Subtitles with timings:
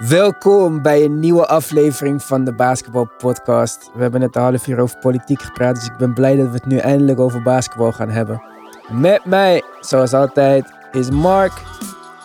[0.00, 3.90] Welkom bij een nieuwe aflevering van de Basketbal Podcast.
[3.94, 6.52] We hebben net een half uur over politiek gepraat, dus ik ben blij dat we
[6.52, 8.42] het nu eindelijk over basketbal gaan hebben.
[8.90, 11.52] Met mij, zoals altijd, is Mark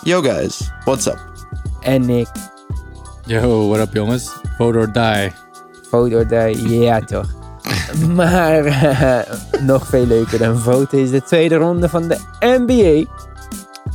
[0.04, 1.18] Yo guys, what's up?
[1.82, 2.28] en Nick.
[3.26, 4.32] Yo, what up jongens?
[4.58, 5.32] Vote or die.
[5.90, 7.28] Vote or die, ja toch.
[8.16, 9.20] Maar eh,
[9.62, 13.12] nog veel leuker dan voten is de tweede ronde van de NBA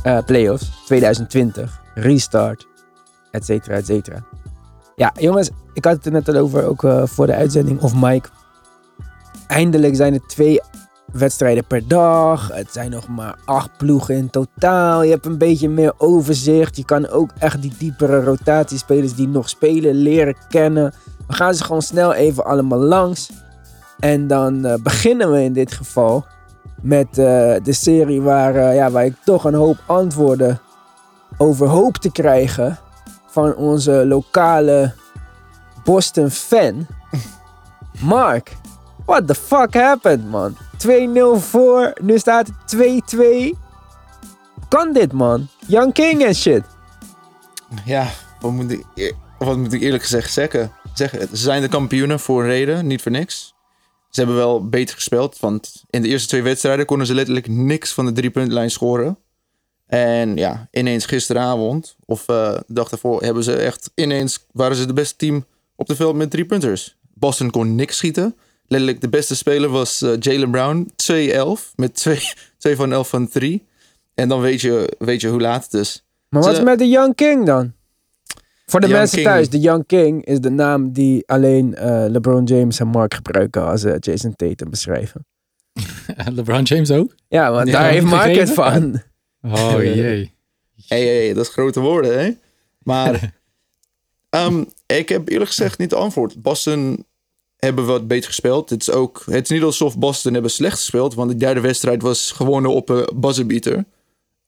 [0.03, 1.81] eh, Playoffs 2020.
[1.93, 2.67] Restart,
[3.35, 4.23] et cetera, et cetera.
[4.95, 7.95] Ja, jongens, ik had het er net al over, ook eh, voor de uitzending, of
[7.95, 8.29] Mike.
[9.47, 10.61] Eindelijk zijn er twee
[11.11, 12.47] wedstrijden per dag.
[12.53, 15.03] Het zijn nog maar acht ploegen in totaal.
[15.03, 16.77] Je hebt een beetje meer overzicht.
[16.77, 20.93] Je kan ook echt die diepere rotatiespelers die nog spelen leren kennen.
[21.27, 23.31] We gaan ze gewoon snel even allemaal langs.
[23.99, 26.25] En dan eh, beginnen we in dit geval
[26.81, 27.15] met eh,
[27.63, 30.59] de serie waar, ja, waar ik toch een hoop antwoorden
[31.37, 32.77] over hoop te krijgen
[33.35, 34.93] van onze lokale
[35.83, 36.87] Boston fan.
[37.99, 38.55] Mark,
[39.05, 40.57] what the fuck happened, man?
[40.57, 43.19] 2-0 voor, nu staat het 2-2.
[44.67, 45.47] Kan dit, man?
[45.67, 46.63] Young King en shit.
[47.85, 48.07] Ja,
[48.39, 50.71] wat moet ik, wat moet ik eerlijk gezegd zeggen?
[50.93, 51.27] zeggen?
[51.27, 53.53] Ze zijn de kampioenen voor een reden, niet voor niks.
[54.09, 57.93] Ze hebben wel beter gespeeld, want in de eerste twee wedstrijden konden ze letterlijk niks
[57.93, 59.17] van de driepuntlijn scoren.
[59.87, 64.85] En ja, ineens gisteravond, of eh, de dag daarvoor, hebben ze echt ineens, waren ze
[64.85, 66.97] de beste team op de veld met drie punters.
[67.13, 68.35] Boston kon niks schieten.
[68.67, 70.91] Letterlijk de beste speler was eh, Jalen Brown,
[71.69, 72.19] 2-11, met 2
[72.57, 73.65] 2 van 11 van 3.
[74.13, 76.05] En dan weet je, weet je hoe laat het is.
[76.29, 77.73] Maar wat is met de Young King dan?
[78.65, 79.29] Voor de Young mensen King.
[79.29, 83.65] thuis, de Young King is de naam die alleen eh, LeBron James en Mark gebruiken
[83.65, 85.25] als ze Jason Tatum beschrijven.
[86.35, 87.15] LeBron James ook?
[87.27, 89.01] Ja, want Ja, daar heeft Mark het van.
[89.45, 90.33] Oh jee.
[90.87, 92.31] Hey, hey, dat is grote woorden, hè?
[92.83, 93.33] Maar
[94.29, 96.41] ehm, ik heb eerlijk gezegd niet de antwoord.
[96.41, 97.05] Boston
[97.57, 98.69] hebben wat beter gespeeld.
[98.69, 102.01] Het is, ook, het is niet alsof Boston hebben slecht gespeeld, want de derde wedstrijd
[102.01, 103.85] was gewonnen op een buzzerbeater.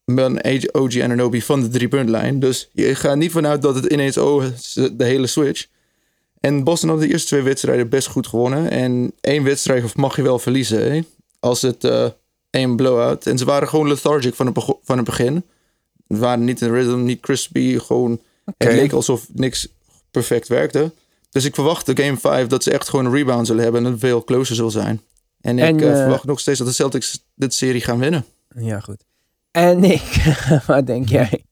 [0.05, 2.39] Met OG Ananobi van de driepuntlijn.
[2.39, 5.67] Dus je gaat niet vanuit dat het ineens oh, het is de hele switch.
[6.39, 8.71] En Boston had de eerste twee wedstrijden best goed gewonnen.
[8.71, 11.01] En één wedstrijd mag je wel verliezen, hè?
[11.39, 12.07] Als het eh
[12.57, 13.25] één blowout.
[13.25, 15.43] En ze waren gewoon lethargic van het, van het begin.
[16.07, 17.79] We waren niet in rhythm, niet crispy.
[17.79, 18.11] Gewoon,
[18.45, 18.67] Oké.
[18.67, 19.67] Het leek alsof niks
[20.11, 20.91] perfect werkte.
[21.29, 23.91] Dus ik verwacht de game 5 dat ze echt gewoon een rebound zullen hebben en
[23.91, 25.01] het veel closer zal zijn.
[25.41, 28.25] En ik En, eh, eh, verwacht nog steeds dat de Celtics dit serie gaan winnen.
[28.55, 29.03] Ja, goed.
[29.51, 30.01] En Nick,
[30.67, 31.45] wat denk jij?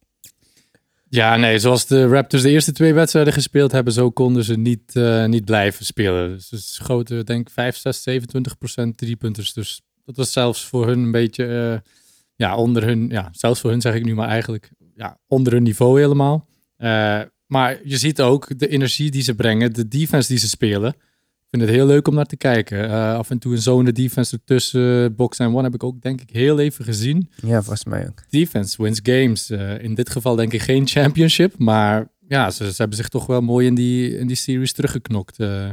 [1.09, 4.95] Ja, nee, zoals de Raptors de eerste twee wedstrijden gespeeld hebben, zo konden ze niet,
[4.95, 6.29] eh, niet blijven spelen.
[6.29, 9.53] Dus ze schoten, denk ik, 5, 6, 27 procent driepunters.
[9.53, 11.91] Dus dat was zelfs voor hun een beetje, eh,
[12.35, 15.63] ja, onder hun, ja, zelfs voor hun zeg ik nu maar eigenlijk, ja, onder hun
[15.63, 16.47] niveau helemaal.
[16.77, 20.89] Eh, maar je ziet ook de energie die ze brengen, de defense die ze spelen.
[20.89, 22.89] Ik vind het heel leuk om naar te kijken.
[22.89, 26.21] Eh, af en toe een zone defense ertussen, box en one heb ik ook denk
[26.21, 28.23] ik heel even gezien Ja, volgens mij ook.
[28.29, 29.49] defense wins games.
[29.81, 33.41] In dit geval denk ik geen championship, maar ja, ze, ze hebben zich toch wel
[33.41, 35.39] mooi in die, in die series teruggeknokt.
[35.39, 35.69] Eh,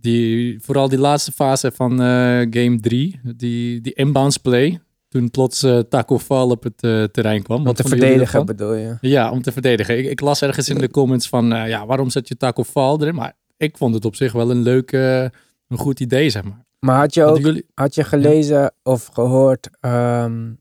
[0.00, 5.62] die, vooral die laatste fase van eh, game 3, die, die inbounds play, toen plots
[5.62, 7.58] eh, Taco Fall op het eh, terrein kwam.
[7.58, 8.96] Om Wat te verdedigen bedoel je?
[9.00, 9.98] Ja, om te verdedigen.
[9.98, 13.14] Ik, ik las ergens in de comments van, ja, waarom zet je Taco Fall erin?
[13.14, 16.66] Maar ik vond het op zich wel een leuk, een goed idee, zeg maar.
[16.78, 17.66] Maar had je ook jullie...
[17.74, 20.52] had je gelezen of gehoord, ehm,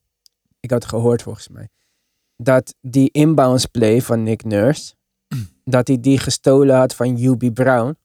[0.59, 1.69] ik had gehoord volgens mij,
[2.35, 4.93] dat die inbounds play van Nick Nurse,
[5.63, 7.97] dat hij die gestolen had van UB Brown.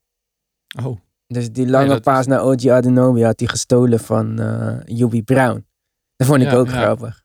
[0.84, 0.98] Oh,
[1.32, 5.64] Dus die lange is- paas naar OG Adenobi had hij gestolen van eh UB Brown.
[6.16, 6.72] Dat vond ik Ja, ook ja.
[6.82, 7.22] grappig.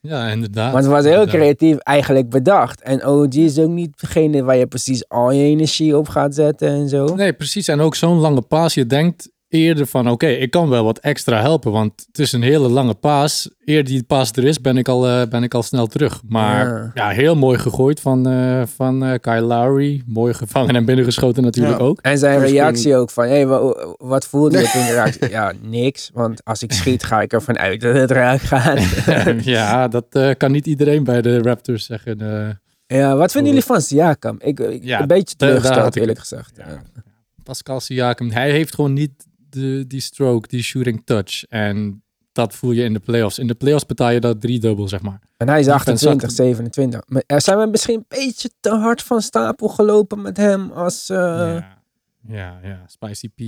[0.00, 0.72] ja, inderdaad.
[0.72, 1.34] Want het was heel Inderdaad.
[1.40, 2.80] creatief eigenlijk bedacht.
[2.82, 6.68] En OG is ook niet degene waar je precies al je energie op gaat zetten
[6.68, 7.14] en zo.
[7.14, 7.68] Nee, precies.
[7.68, 8.74] En ook zo'n lange paas.
[8.74, 11.72] Je denkt eerder van, oké, ik kan wel wat extra helpen.
[11.72, 13.50] Want het is een hele lange paas.
[13.64, 16.20] Eer die paas er is, ben ik al, eh, ben ik al snel terug.
[16.28, 16.90] Maar Ja.
[16.94, 20.02] ja, heel mooi gegooid van, eh van eh, Kyle Lowry.
[20.06, 21.84] Mooi gevangen en binnengeschoten natuurlijk Ja.
[21.84, 21.98] ook.
[22.00, 25.28] En zijn reactie ook van, hé, hey, wa- wat voelde je toen de reactie?
[25.30, 26.10] Ja, niks.
[26.14, 28.80] Want als ik schiet, ga ik ervan uit dat het raak gaat.
[29.44, 32.20] ja, dat eh, kan niet iedereen bij de Raptors zeggen.
[32.20, 32.98] eh.
[32.98, 34.36] ja, wat vinden jullie van Siakam?
[34.40, 36.52] Ik, ik Ja, een beetje teleurgesteld, eerlijk gezegd.
[36.56, 36.64] Ja.
[36.68, 36.82] Ja.
[37.42, 41.44] Pascal Siakam, hij heeft gewoon niet de, die stroke, die shooting touch.
[41.48, 42.02] En
[42.32, 43.38] dat voel je in de playoffs.
[43.38, 45.20] In de playoffs betaal je dat drie dubbel, zeg maar.
[45.36, 47.00] En hij is Defense 28, zakt- 27.
[47.06, 51.08] Maar er zijn we misschien een beetje te hard van stapel gelopen met hem als...
[51.08, 51.78] eh, ja,
[52.28, 52.84] ja, ja.
[52.86, 53.40] Spicy P,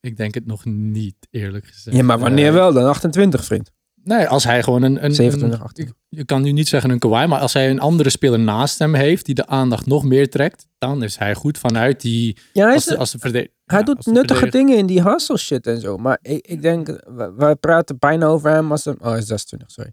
[0.00, 1.96] ik denk het nog niet, eerlijk gezegd.
[1.96, 2.84] Ja, maar wanneer Eh, wel dan?
[2.88, 3.70] 28, vriend.
[4.04, 5.04] Nee, als hij gewoon een...
[5.04, 5.94] een 27, een- 18.
[6.08, 8.94] je, kan nu niet zeggen een Kawhi, maar als hij een andere speler naast hem
[8.94, 12.36] heeft die de aandacht nog meer trekt, dan is hij goed vanuit die...
[12.52, 13.18] Ja, hij, Als is, de, als de
[13.64, 15.96] hij ja, doet als nuttige verdediger- dingen in die hustle shit en zo.
[15.96, 18.96] Maar ik, ik denk, we, we praten bijna over hem als een...
[19.00, 19.92] Oh, hij is 26, sorry.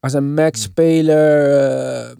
[0.00, 0.34] Als een Hmm.
[0.34, 1.50] max-speler...
[2.08, 2.16] eh,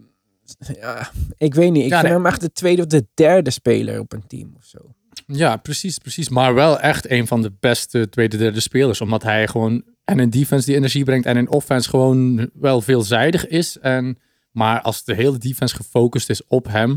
[0.81, 1.85] ja, ik weet niet.
[1.85, 2.17] Ik Ja, vind nee.
[2.23, 4.79] hem echt de tweede of de derde speler op een team of zo.
[5.27, 6.29] Ja, precies, precies.
[6.29, 9.01] Maar wel echt een van de beste tweede, derde spelers.
[9.01, 13.47] Omdat hij gewoon en in defense die energie brengt en in offense gewoon wel veelzijdig
[13.47, 13.79] is.
[13.79, 14.19] En,
[14.51, 16.93] maar als de hele defense gefocust is op hem,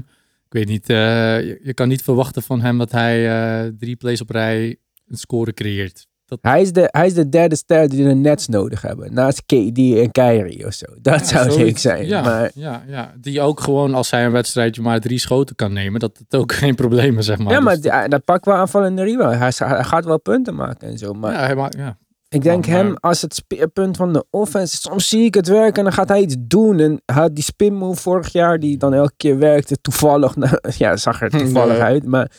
[0.46, 0.96] ik weet niet, eh,
[1.42, 4.76] je, je kan niet verwachten van hem dat hij eh, drie plays op rij
[5.08, 6.08] een score creëert.
[6.26, 9.14] Dat, Hij is de, hij is de derde ster die de Nets nodig hebben.
[9.14, 10.86] Naast KD en Kyrie of zo.
[11.02, 11.82] Dat zou zoiets.
[11.82, 12.08] zijn.
[12.08, 15.74] Ja, Maar ja, ja, die ook gewoon als hij een wedstrijdje maar drie schoten kan
[15.74, 17.54] nemen, dat het ook geen probleem is, zeg maar.
[17.54, 19.38] ja, maar Dus- die- dat pakt wel aanvallende rebound.
[19.38, 21.14] Hij, hij gaat wel punten maken en zo.
[21.14, 21.98] Maar ja, hij maakt- ja.
[22.30, 24.78] Ik denk maar- hem als het speerpunt van de offense.
[24.78, 26.80] Soms zie ik het werken en dan gaat hij iets doen.
[26.80, 29.82] En had die spin move vorig jaar die dan elke keer werkte.
[29.82, 30.36] Toevallig.
[30.36, 32.06] nou, ja, zag er toevallig uit.
[32.06, 32.32] Maar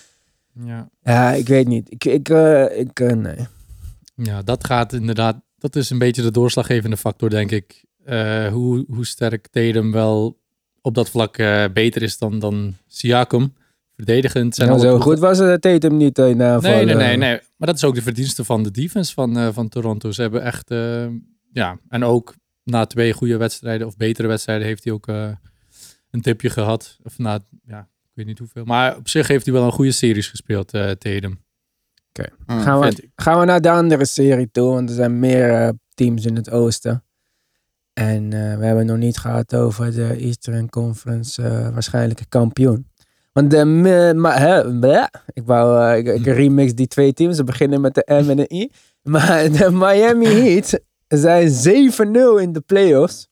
[0.65, 0.89] ja.
[1.03, 1.93] ja, ik weet niet.
[1.93, 3.47] Ik, ik, eh, ik eh, nee.
[4.15, 5.37] Ja, dat gaat inderdaad.
[5.59, 7.85] Dat is een beetje de doorslaggevende factor, denk ik.
[8.05, 10.39] Eh, hoe, hoe sterk Tatum wel
[10.81, 11.37] op dat vlak
[11.73, 13.53] beter is dan, dan Siakam.
[14.05, 16.71] Verdedigend zijn Ja, alle zo goed was het Tatum niet eh, in aanval.
[16.71, 17.19] Nee, nee, nee, eh.
[17.19, 17.41] nee.
[17.57, 20.11] Maar dat is ook de verdienste van de defense van, eh, van Toronto.
[20.11, 21.07] Ze hebben echt, eh,
[21.53, 25.29] ja, en ook na twee goede wedstrijden of betere wedstrijden heeft hij ook eh,
[26.11, 26.99] een tipje gehad.
[27.03, 28.65] Of na, ja, ik weet niet hoeveel.
[28.65, 31.39] Maar op zich heeft hij wel een goede series gespeeld, eh Tatum.
[32.47, 32.61] Mm.
[32.61, 36.25] Gaan, vind we, gaan we naar de andere serie toe, want er zijn meer teams
[36.25, 37.05] in het oosten.
[37.93, 42.90] En eh, we hebben het nog niet gehad over de Eastern Conference waarschijnlijke kampioen.
[43.33, 43.59] Want de,
[44.23, 45.07] hè, bleh.
[45.33, 48.37] ik wou, eh, ik, ik remix die twee teams, ze beginnen met de M en
[48.37, 48.71] de I.
[49.03, 53.29] Maar de Miami Heat zijn 7-0 in de playoffs.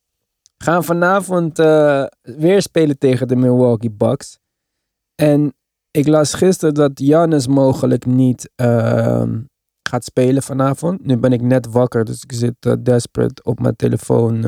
[0.59, 4.39] Gaan vanavond eh, weer spelen tegen de Milwaukee Bucks.
[5.15, 5.55] En
[5.91, 9.41] ik las gisteren dat Giannis mogelijk niet ehm,
[9.89, 11.07] gaat spelen vanavond.
[11.07, 14.43] Nu ben ik net wakker, dus ik zit eh, desperate op mijn telefoon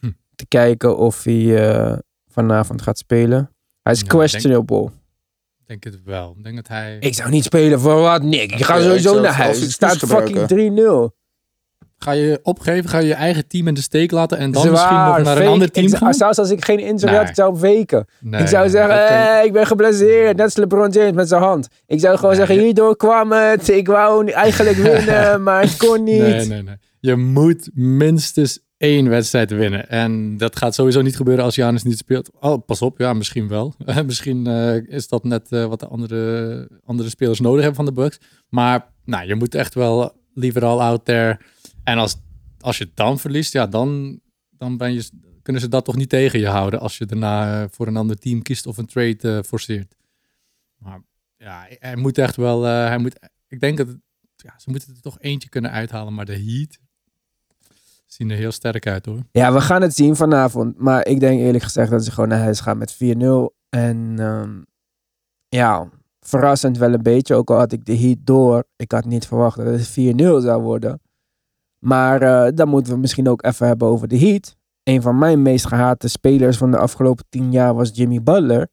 [0.00, 0.10] Hm.
[0.34, 3.50] te kijken of hij vanavond gaat spelen.
[3.82, 4.84] Hij is Ja, ik questionable.
[4.84, 6.34] Ik denk het wel.
[6.38, 6.96] Ik denk dat hij...
[7.00, 8.52] Ik zou niet spelen voor wat, Nick.
[8.52, 9.60] Ik ga Ja, ik sowieso naar huis.
[9.60, 11.10] Het staat fucking gebruiken.
[11.12, 11.20] 3-0.
[11.98, 12.90] Ga je opgeven?
[12.90, 15.24] Ga je je eigen team in de steek laten en dan Zwaar, misschien nog naar
[15.26, 15.40] fake.
[15.42, 16.14] een ander Ik team zou- gaan?
[16.14, 17.18] Zelfs als ik geen injury Nee.
[17.18, 18.06] had, ik zou weken.
[18.20, 20.36] Nee, ik zou nee, zeggen, kan hey, ik ben geblesseerd.
[20.36, 21.68] Net als LeBron James met zijn hand.
[21.86, 23.68] Ik zou gewoon Nee, zeggen, hierdoor kwam het.
[23.68, 26.18] Ik wou eigenlijk winnen, maar ik kon niet.
[26.20, 26.76] Nee, nee, nee.
[27.00, 29.88] Je moet minstens één wedstrijd winnen.
[29.88, 32.30] En dat gaat sowieso niet gebeuren als Janus niet speelt.
[32.40, 33.74] Oh, pas op, ja, misschien wel.
[34.06, 38.00] misschien eh, is dat net eh, wat de andere, andere spelers nodig hebben van de
[38.00, 38.18] Bucks.
[38.48, 41.38] Maar nou, je moet echt wel liever al out there.
[41.84, 42.16] En als,
[42.60, 44.20] als je dan verliest, ja, dan,
[44.50, 45.08] dan ben je,
[45.42, 48.18] kunnen ze dat toch niet tegen je houden als je daarna eh, voor een ander
[48.18, 49.94] team kiest of een trade forceert.
[50.76, 51.00] Maar
[51.36, 53.18] ja, hij moet echt wel, hij moet,
[53.48, 53.88] ik denk dat,
[54.36, 56.78] ja, ze moeten er toch eentje kunnen uithalen, maar de Heat
[58.22, 59.18] zien er heel sterk uit hoor.
[59.30, 60.78] Ja, we gaan het zien vanavond.
[60.78, 62.96] Maar ik denk eerlijk gezegd dat ze gewoon naar huis gaan met 4-0.
[63.68, 64.62] En ehm,
[65.48, 65.88] ja,
[66.20, 67.34] verrassend wel een beetje.
[67.34, 68.64] Ook al had ik de Heat door.
[68.76, 69.92] Ik had niet verwacht dat het 4-0
[70.42, 71.00] zou worden.
[71.78, 74.56] Maar eh, dan moeten we misschien ook even hebben over de Heat.
[74.82, 78.68] Een van mijn meest gehate spelers van de afgelopen tien jaar was Jimmy Butler.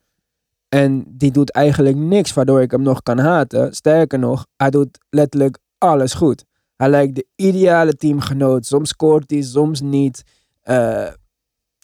[0.70, 3.74] En die doet eigenlijk niks waardoor ik hem nog kan haten.
[3.74, 6.46] Sterker nog, hij doet letterlijk alles goed.
[6.80, 8.66] Hij lijkt de ideale teamgenoot.
[8.66, 10.24] Soms scoort hij, soms niet.
[10.62, 11.08] Eh,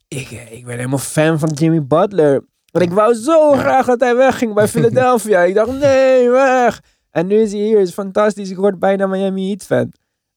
[0.08, 2.44] ik, ik ben helemaal fan van Jimmy Butler.
[2.72, 5.42] Want ik wou zo graag dat hij wegging bij Philadelphia.
[5.44, 6.82] ik dacht, nee, weg.
[7.12, 7.80] En nu is hij hier.
[7.80, 8.50] is fantastisch.
[8.50, 9.92] Ik word bijna Miami Heat fan.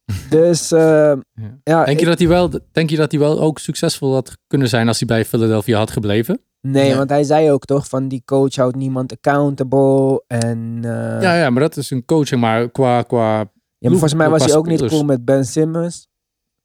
[0.30, 1.12] Dus eh,
[1.64, 4.36] ja, Denk je, ik- dat hij wel, denk je dat hij wel ook succesvol had
[4.46, 6.40] kunnen zijn als hij bij Philadelphia had gebleven?
[6.60, 6.96] nee, Ja.
[6.96, 10.24] want hij zei ook toch van die coach houdt niemand accountable.
[10.26, 14.14] En eh, Ja, ja, maar dat is een coaching, maar qua, qua ja, maar volgens
[14.14, 14.94] mij was hij ook niet spelers.
[14.94, 16.08] cool met Ben Simmons.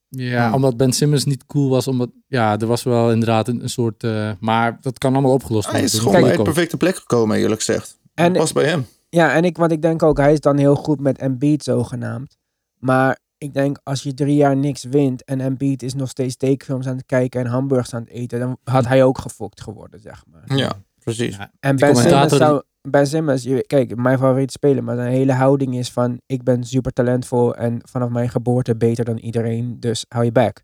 [0.10, 0.54] Ja, Hmm.
[0.54, 1.88] omdat Ben Simmons niet cool was.
[1.88, 4.04] Omdat, ja, er was wel inderdaad een, een soort...
[4.04, 5.90] eh, maar dat kan allemaal opgelost Hij worden.
[5.92, 8.00] is door gewoon een bij het perfecte plek gekomen, eerlijk gezegd.
[8.14, 8.86] En Pas bij hem.
[9.10, 12.38] Ja, en ik, wat ik denk ook, hij is dan heel goed met Embiid zogenaamd.
[12.80, 16.88] Maar ik denk, als je drie jaar niks wint en Embiid is nog steeds tekenfilms
[16.88, 20.24] aan het kijken en hamburgers aan het eten, dan had hij ook gefokt geworden, zeg
[20.32, 20.58] maar.
[20.58, 21.36] Ja, precies.
[21.36, 25.76] Ja, En Ben Simmons, zou, ben Simmons, kijk, mijn favoriete speler, maar zijn hele houding
[25.78, 30.26] is van, ik ben super talentvol en vanaf mijn geboorte beter dan iedereen, dus hou
[30.26, 30.62] je back.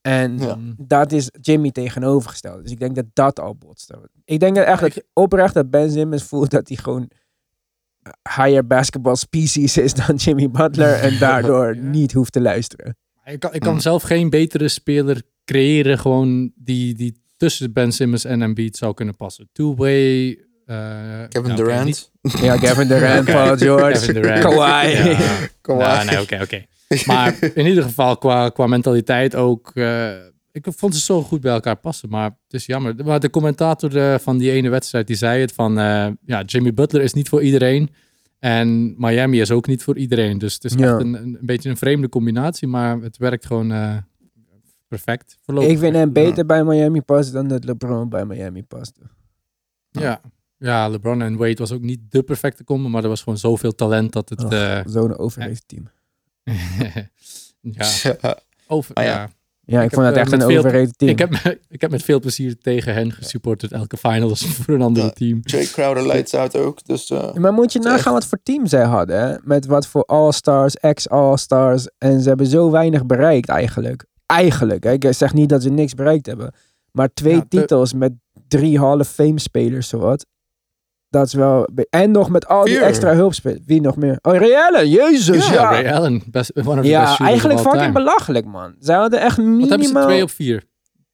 [0.00, 0.58] En Ja.
[0.76, 2.62] Dat is Jimmy tegenovergesteld.
[2.62, 4.10] Dus ik denk dat dat al botste.
[4.24, 7.10] Ik denk dat echt dat oprecht dat Ben Simmons voelt dat hij gewoon
[8.36, 11.82] higher basketball species is dan Jimmy Butler en daardoor Ja.
[11.82, 12.96] niet hoeft te luisteren.
[13.24, 13.80] Ik kan, ik kan Hmm.
[13.80, 19.16] zelf geen betere speler creëren, gewoon die, die tussen Ben Simmons en Embiid zou kunnen
[19.16, 19.48] passen.
[19.52, 20.38] Two-way.
[20.68, 22.10] Eh, Kevin oké, Durant.
[22.42, 24.40] Ja, Kevin Durant, Paul George, Kevin Durant.
[24.42, 24.88] Kawhi.
[24.88, 25.18] Ja.
[25.60, 25.82] Kawhi.
[25.84, 26.64] Ja, nee, oké, oké.
[27.06, 29.70] Maar in ieder geval qua, qua mentaliteit ook.
[29.74, 30.10] eh,
[30.52, 32.08] ik vond ze zo goed bij elkaar passen.
[32.08, 32.94] Maar het is jammer.
[33.04, 35.78] Maar de commentator eh, van die ene wedstrijd, die zei het van...
[35.78, 37.90] eh, ja, Jimmy Butler is niet voor iedereen.
[38.38, 40.38] En Miami is ook niet voor iedereen.
[40.38, 40.78] Dus het is Ja.
[40.92, 42.68] echt een, een, een beetje een vreemde combinatie.
[42.68, 43.96] Maar het werkt gewoon eh,
[44.88, 45.38] perfect.
[45.44, 45.70] Voorlopig.
[45.70, 49.00] Ik vind hem beter bij Miami passen dan dat LeBron bij Miami paste.
[49.90, 50.00] Ja.
[50.02, 50.20] ja,
[50.58, 52.88] LeBron en Wade was ook niet de perfecte combo.
[52.88, 54.44] Maar er was gewoon zoveel talent dat het...
[54.44, 55.88] Och, eh, Zo'n overrated team.
[57.60, 57.86] ja,
[58.20, 58.38] Ja.
[58.66, 59.10] over, Ah, ja.
[59.10, 59.30] ja.
[59.64, 61.10] Ja, ik, Ik vond het eh, echt een overrated team.
[61.10, 61.34] Ik heb,
[61.68, 63.72] ik heb met veel plezier tegen hen gesupporterd.
[63.72, 65.10] Elke finals voor een ander Ja.
[65.10, 65.40] team.
[65.42, 66.84] Jay Crowder lights out ook.
[66.84, 69.36] Dus eh, Maar moet je nagaan wat voor team zij hadden, hè?
[69.42, 71.88] Met wat voor All-Stars, ex-All-Stars.
[71.98, 74.04] En ze hebben zo weinig bereikt eigenlijk.
[74.26, 74.92] Eigenlijk, hè?
[74.92, 76.54] Ik zeg niet dat ze niks bereikt hebben.
[76.92, 78.12] Maar twee Ja, te- titels met
[78.48, 80.26] drie Hall of Fame spelers, zowat.
[81.10, 81.68] Dat is wel...
[81.90, 82.82] En nog met al die Vier.
[82.82, 83.60] extra hulpspelers.
[83.66, 84.18] Wie nog meer?
[84.22, 85.70] Oh, Ray Allen, jezus, Ja, ja.
[85.82, 86.22] Ray Allen.
[86.26, 87.92] Best, one of the best Ja, eigenlijk fucking time.
[87.92, 88.74] belachelijk, man.
[88.80, 89.76] Zij hadden echt Wat hebben ze?
[89.76, 90.06] minimaal...
[90.06, 90.62] Twee op vier.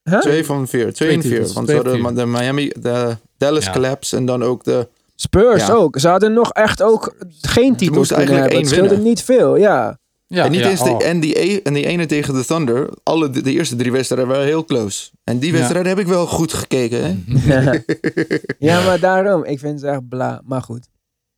[0.02, 0.20] Huh?
[0.20, 0.80] twee van vier.
[0.92, 1.52] Twee Twee en vier.
[1.54, 3.72] Want ze hadden de Miami, de Dallas Ja.
[3.72, 4.88] Collapse en dan ook de...
[5.14, 5.72] Spurs Ja.
[5.72, 5.98] ook.
[5.98, 8.42] Ze hadden nog echt ook geen titels kunnen eigenlijk hebben.
[8.42, 9.98] Het één scheelde niet veel, ja.
[10.34, 10.98] Ja, en, niet ja, eens oh.
[10.98, 12.90] de, en, die, e- en die ene tegen de Thunder.
[13.02, 15.10] Alle, de, de eerste drie wedstrijden waren heel close.
[15.24, 15.58] En die Ja.
[15.58, 17.02] wedstrijd heb ik wel goed gekeken.
[17.04, 17.78] Hè?
[18.68, 19.44] ja, maar daarom.
[19.44, 20.40] Ik vind ze echt bla.
[20.44, 20.88] Maar goed.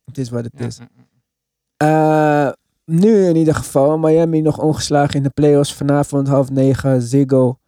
[0.05, 0.79] Het is wat het Ja, is.
[1.77, 2.49] Eh,
[2.85, 3.97] nu in ieder geval.
[3.97, 5.73] Miami nog ongeslagen in de playoffs.
[5.73, 7.01] Vanavond half negen.
[7.01, 7.59] Ziggo.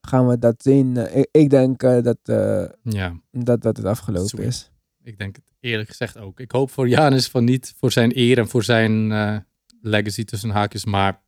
[0.00, 0.96] Gaan we dat zien.
[0.96, 4.46] Eh, ik, ik denk eh, dat, eh, Ja, dat dat het afgelopen Sweet.
[4.46, 4.70] is.
[5.02, 6.40] ik denk het eerlijk gezegd ook.
[6.40, 9.36] Ik hoop voor Janis van niet voor zijn eer en voor zijn eh,
[9.82, 10.84] legacy tussen haakjes.
[10.84, 11.20] Maar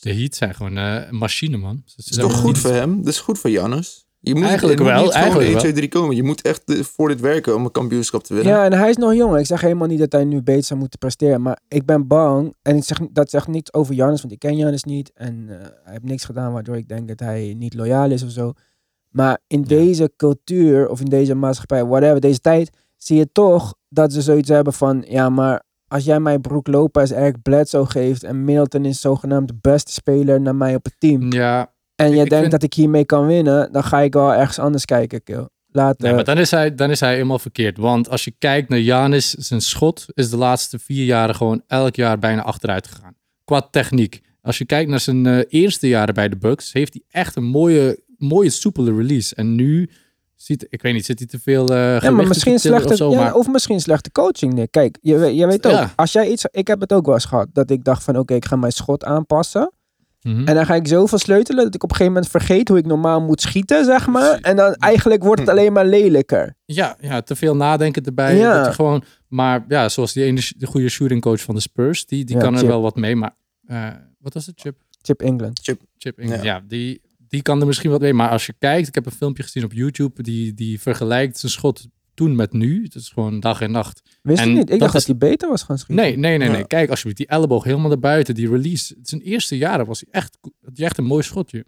[0.00, 1.82] de Heat zijn gewoon eh, een machine, man.
[1.86, 2.96] Ze- is toch goed niet- voor hem?
[3.02, 4.02] Dat is goed voor Jannes.
[4.20, 5.72] Je moet, Eigenlijk je moet wel, niet gewoon eigenlijk 1, wel.
[5.72, 6.16] 2, 3 komen.
[6.16, 8.52] Je moet echt voor dit werken om een kampioenschap te winnen.
[8.52, 9.36] Ja, en hij is nog jong.
[9.38, 11.42] Ik zeg helemaal niet dat hij nu beter zou moeten presteren.
[11.42, 12.54] Maar ik ben bang.
[12.62, 15.10] En ik zeg, dat zegt niets over Jannis, want ik ken Jannis niet.
[15.14, 18.30] En eh, hij heeft niks gedaan waardoor ik denk dat hij niet loyaal is of
[18.30, 18.52] zo.
[19.10, 24.12] Maar in deze cultuur of in deze maatschappij, whatever, deze tijd, zie je toch dat
[24.12, 25.63] ze zoiets hebben van, ja, maar
[25.94, 30.40] als jij mij Brook Lopez, Eric Bledsoe geeft en Middleton is zogenaamd de beste speler
[30.40, 31.32] naar mij op het team.
[31.32, 34.34] Ja, En je ik denkt vind- dat ik hiermee kan winnen, dan ga ik wel
[34.34, 35.48] ergens anders kijken, kill.
[35.66, 37.78] Laat, Nee, eh, maar dan is, hij, dan is hij helemaal verkeerd.
[37.78, 41.96] Want als je kijkt naar Janis, zijn schot is de laatste vier jaren gewoon elk
[41.96, 43.14] jaar bijna achteruit gegaan.
[43.44, 44.20] Qua techniek.
[44.42, 47.44] Als je kijkt naar zijn eh, eerste jaren bij de Bucks, heeft hij echt een
[47.44, 49.34] mooie, mooie soepele release.
[49.34, 49.90] En nu
[50.44, 53.10] ziet, ik weet niet, zit hij te veel eh Ja, maar misschien slechte, of zo.
[53.10, 54.52] ja, maar of misschien slechte coaching.
[54.54, 54.68] Nee.
[54.68, 55.92] Kijk, je, weet- je weet ook, Ja.
[55.96, 58.34] als jij iets, ik heb het ook wel eens gehad, dat ik dacht van oké,
[58.34, 59.72] ik ga mijn schot aanpassen.
[60.22, 60.46] Mhm.
[60.48, 62.86] En dan ga ik zoveel sleutelen dat ik op een gegeven moment vergeet hoe ik
[62.86, 64.38] normaal moet schieten, zeg maar.
[64.40, 66.54] En dan eigenlijk wordt het alleen maar lelijker.
[66.64, 68.36] ja, ja, te veel nadenken erbij.
[68.36, 68.56] Ja.
[68.56, 72.06] Dat je gewoon, maar ja, zoals die ene de goede shooting coach van de Spurs,
[72.06, 72.68] die, die Ja, kan er Chip.
[72.68, 73.16] wel wat mee.
[73.16, 73.34] Maar
[73.66, 74.76] eh, wat was het, Chip?
[75.02, 75.60] Chip England.
[75.98, 76.42] Chip England.
[76.42, 76.54] Ja.
[76.54, 77.00] Ja, die,
[77.34, 78.14] die kan er misschien wat mee.
[78.14, 81.52] Maar als je kijkt, ik heb een filmpje gezien op YouTube, die, die vergelijkt zijn
[81.52, 82.82] schot toen met nu.
[82.82, 84.02] Het is gewoon dag en nacht.
[84.22, 84.58] Wist je niet?
[84.62, 86.04] Ik dat dacht is- dat hij beter was gaan schieten.
[86.04, 86.58] Nee, nee, nee, nee.
[86.58, 86.64] Ja.
[86.64, 88.96] Kijk, alsjeblieft, die elleboog helemaal naar buiten, die release.
[89.02, 91.64] Zijn eerste jaren was hij echt, had hij echt een mooi schotje.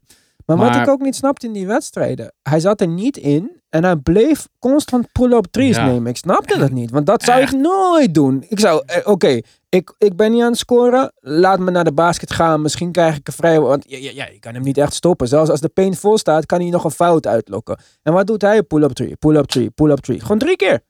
[0.46, 2.32] Maar, wat ik ook niet snapte in die wedstrijden.
[2.42, 5.86] Hij zat er niet in en hij bleef constant pull-up threes Ja.
[5.86, 6.06] nemen.
[6.10, 7.52] Ik snapte dat niet, want dat zou Echt?
[7.54, 8.44] ik nooit doen.
[8.48, 9.40] Ik zou, eh, oké,
[9.76, 11.12] ik, ik ben niet aan het scoren.
[11.20, 12.62] Laat me naar de basket gaan.
[12.62, 13.60] Misschien krijg ik een vrij.
[13.60, 15.28] Want ja, ja, ja, je kan hem niet echt stoppen.
[15.28, 17.78] Zelfs als de paint vol staat, kan hij nog een fout uitlokken.
[18.02, 18.62] En wat doet hij?
[18.62, 20.20] Pull-up three, pull-up three, pull-up three.
[20.20, 20.80] Gewoon drie keer.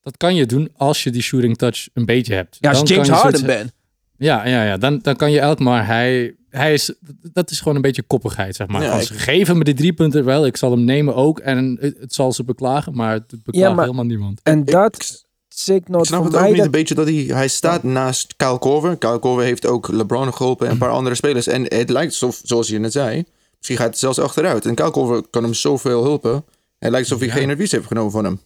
[0.00, 2.56] Dat kan je doen als je die shooting touch een beetje hebt.
[2.60, 3.72] Ja, als Dan James kan je Harden soort- bent.
[4.18, 4.76] Ja, ja, ja.
[4.76, 5.86] Dan, dan kan je elk maar.
[5.86, 6.94] Hij, hij is,
[7.32, 8.82] dat is gewoon een beetje koppigheid, zeg maar.
[8.82, 10.46] Ja, Als ik- geef hem de drie punten wel.
[10.46, 11.38] Ik zal hem nemen ook.
[11.38, 14.40] En het, het zal ze beklagen, maar het beklaagt maar- helemaal niemand.
[14.42, 15.24] En Ik-
[15.64, 17.14] dat Ik snap het ook niet dat een beetje dat hij...
[17.14, 18.96] Hij staat naast Kyle Korver.
[18.96, 21.46] Kyle Korver heeft ook LeBron geholpen en een paar andere spelers.
[21.46, 23.24] En het lijkt, alsof, zoals je net zei...
[23.56, 24.66] Misschien gaat het zelfs achteruit.
[24.66, 26.44] En Kyle Korver kan hem zoveel helpen.
[26.78, 27.34] Het lijkt alsof hij Ja.
[27.34, 28.40] geen advies heeft genomen van hem.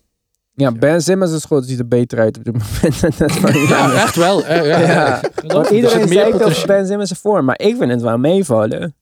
[0.55, 3.01] Ja, Ben Simmons' schot ziet er beter uit op dit moment.
[3.01, 4.45] dan dat van Ja, echt wel.
[4.45, 5.21] eh, ja, Ja.
[5.47, 8.95] Want er iedereen zei over potentieel- Ben Simmons ervoor, maar ik vind het wel meevallen.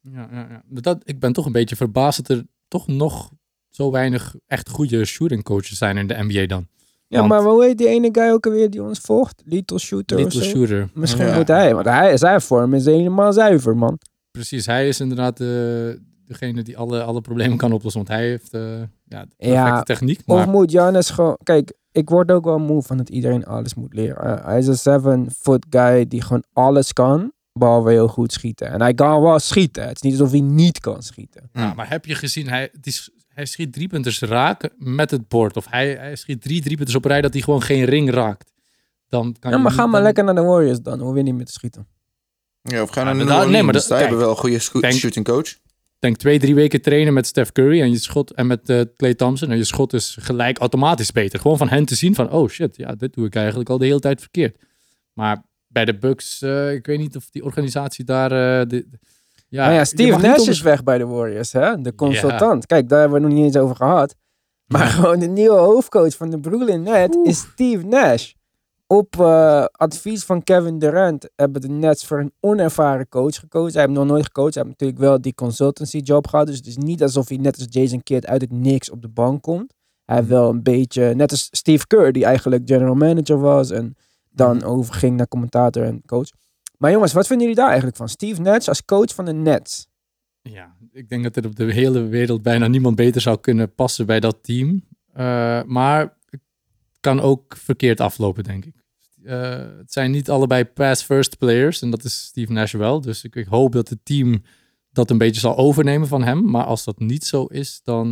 [0.00, 0.62] Ja, ja, ja.
[0.68, 3.30] Dat, ik ben toch een beetje verbaasd dat er toch nog
[3.68, 6.66] zo weinig echt goede shooting coaches zijn in de NBA dan.
[7.18, 9.42] Ja, maar hoe heet die ene guy ook alweer die ons volgt?
[9.44, 10.50] Little Shooter Little of zo?
[10.50, 10.88] shooter.
[10.94, 11.36] Misschien Ja.
[11.36, 13.98] moet hij, want hij, zijn vorm is helemaal zuiver, man.
[14.30, 18.04] Precies, hij is inderdaad de, degene die alle, alle problemen kan oplossen.
[18.04, 18.60] Want hij heeft eh
[19.04, 20.18] ja, de perfecte Ja, techniek.
[20.26, 21.36] Of Maar moet Giannis gewoon...
[21.42, 24.26] Kijk, ik word ook wel moe van dat iedereen alles moet leren.
[24.26, 27.32] Uh, hij is een seven-foot guy die gewoon alles kan.
[27.52, 28.66] Behalve heel goed schieten.
[28.70, 29.82] En hij kan wel schieten.
[29.86, 31.50] Het is niet alsof hij niet kan schieten.
[31.52, 35.28] Ja, maar heb je gezien, hij, het is, hij schiet drie punters raken met het
[35.28, 35.56] bord.
[35.56, 38.52] Of hij, hij schiet drie drie punters op rij dat hij gewoon geen ring raakt.
[39.08, 41.00] Dan kan Ja, je maar ga maar dan- lekker naar de Warriors dan.
[41.00, 41.86] Hoe weer niet meer te schieten.
[42.62, 44.68] Ja, of gaan Ja, naar de New nee, maar dat- Zij hebben wel een goede
[44.80, 45.54] denk- shooting coach.
[45.98, 49.14] denk twee, drie weken trainen met Steph Curry en je schot en met eh Clay
[49.14, 51.40] Thompson en je schot is gelijk automatisch beter.
[51.40, 53.84] Gewoon van hen te zien van, oh shit, ja, dit doe ik eigenlijk al de
[53.86, 54.56] hele tijd verkeerd.
[55.12, 58.88] Maar bij de Bucks, eh, ik weet niet of die organisatie daar, eh, de,
[59.50, 61.80] ja, nou ja, Steve Nash is weg bij de Warriors, hè?
[61.80, 62.66] De consultant.
[62.66, 64.14] Kijk, daar hebben we nog niet eens over gehad.
[64.66, 68.32] Maar gewoon de nieuwe hoofdcoach van de Brooklyn Nets is Steve Nash.
[68.86, 73.72] Op eh, advies van Kevin Durant hebben de Nets voor een onervaren coach gekozen.
[73.72, 74.54] Hij heeft nog nooit gecoacht.
[74.54, 76.46] Hij heeft natuurlijk wel die consultancy job gehad.
[76.46, 79.08] Dus het is niet alsof hij net als Jason Kidd uit het niks op de
[79.08, 79.74] bank komt.
[80.04, 83.70] Hij heeft wel een beetje, net als Steve Kerr, die eigenlijk general manager was.
[83.70, 83.96] En
[84.30, 86.28] dan overging naar commentator en coach.
[86.80, 88.08] Maar jongens, wat vinden jullie daar eigenlijk van?
[88.08, 89.86] Steve Nash als coach van de Nets.
[90.42, 94.06] Ja, ik denk dat er op de hele wereld bijna niemand beter zou kunnen passen
[94.06, 94.84] bij dat team.
[95.12, 96.40] Eh, maar het
[97.00, 98.74] kan ook verkeerd aflopen, denk ik.
[99.24, 103.00] Eh, het zijn niet allebei pass-first players en dat is Steve Nash wel.
[103.00, 104.42] Dus ik, ik hoop dat het team
[104.90, 106.50] dat een beetje zal overnemen van hem.
[106.50, 108.08] Maar als dat niet zo is, dan...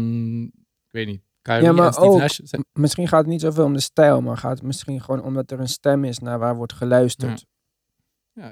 [0.87, 1.23] Ik weet niet.
[1.43, 2.39] Kyrie Ja, maar en Steve ook- Nash...
[2.43, 5.51] zijn- Misschien gaat het niet zoveel om de stijl, maar gaat het misschien gewoon omdat
[5.51, 7.41] er een stem is naar waar wordt geluisterd.
[7.41, 7.47] Ja,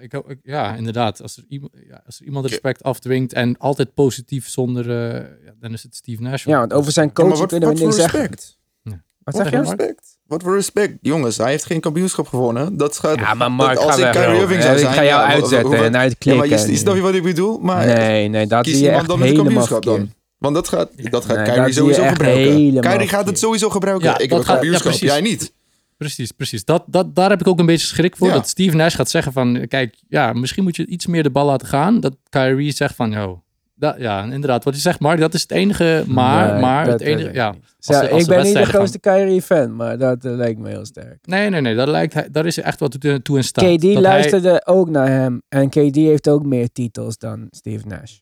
[0.00, 1.22] ik, hoop- ik- ja, inderdaad.
[1.22, 4.90] Als er, iemand, ja, als er iemand respect afdwingt en altijd positief zonder...
[4.90, 6.44] eh, ja, dan is het Steve Nash.
[6.44, 8.20] Ja, want over zijn Ja, coach maar wat, kunnen we wat voor niks zeggen.
[8.20, 8.54] respect?
[8.82, 9.58] Wat Wat zeg je?
[9.60, 10.18] Respect.
[10.26, 10.98] Wat voor respect.
[11.00, 12.76] Jongens, hij heeft geen kampioenschap gewonnen.
[12.76, 13.18] Dat gaat...
[13.18, 14.40] Ja, maar dat- Mark, als ik Kyrie.
[14.40, 14.94] Irving Ja, zou ik zijn...
[14.94, 16.48] ga jou ja, uitzetten wat- en Ja, maar uitklikken.
[16.70, 17.58] je, snap je wat ik bedoel?
[17.58, 20.12] Maar nee, nee, dat kies zie je iemand echt dan helemaal kampioenschap dan.
[20.38, 22.80] Want dat gaat, dat gaat Nee, Kyrie sowieso gebruiken.
[22.80, 24.06] Kyrie gaat het sowieso gebruiken.
[24.08, 25.52] Ja, ik heb dat een gaat- ja, kampioenschap, jij niet.
[25.96, 26.64] Precies, precies.
[26.64, 28.28] Dat, dat, daar heb ik ook een beetje schrik voor.
[28.28, 28.34] Ja.
[28.34, 29.64] Dat Steve Nash gaat zeggen van...
[29.68, 32.00] Kijk, ja, misschien moet je iets meer de bal laten gaan.
[32.00, 33.10] Dat Kyrie zegt van...
[33.10, 33.42] Yo,
[33.74, 34.64] dat, ja, inderdaad.
[34.64, 36.04] Wat je zegt, Mark, dat is het enige.
[36.06, 37.32] Maar, Nee, maar dat het enige...
[37.32, 40.58] Ja, als Ja, als ik de ben niet de grootste Kyrie-fan, maar dat eh, lijkt
[40.58, 41.26] me heel sterk.
[41.26, 41.74] Nee, nee, nee.
[41.74, 43.64] Daar, lijkt daar is echt wat toe in staat.
[43.64, 45.42] KD Dat hij- luisterde ook naar hem.
[45.48, 48.16] En KD heeft ook meer titels dan Steve Nash.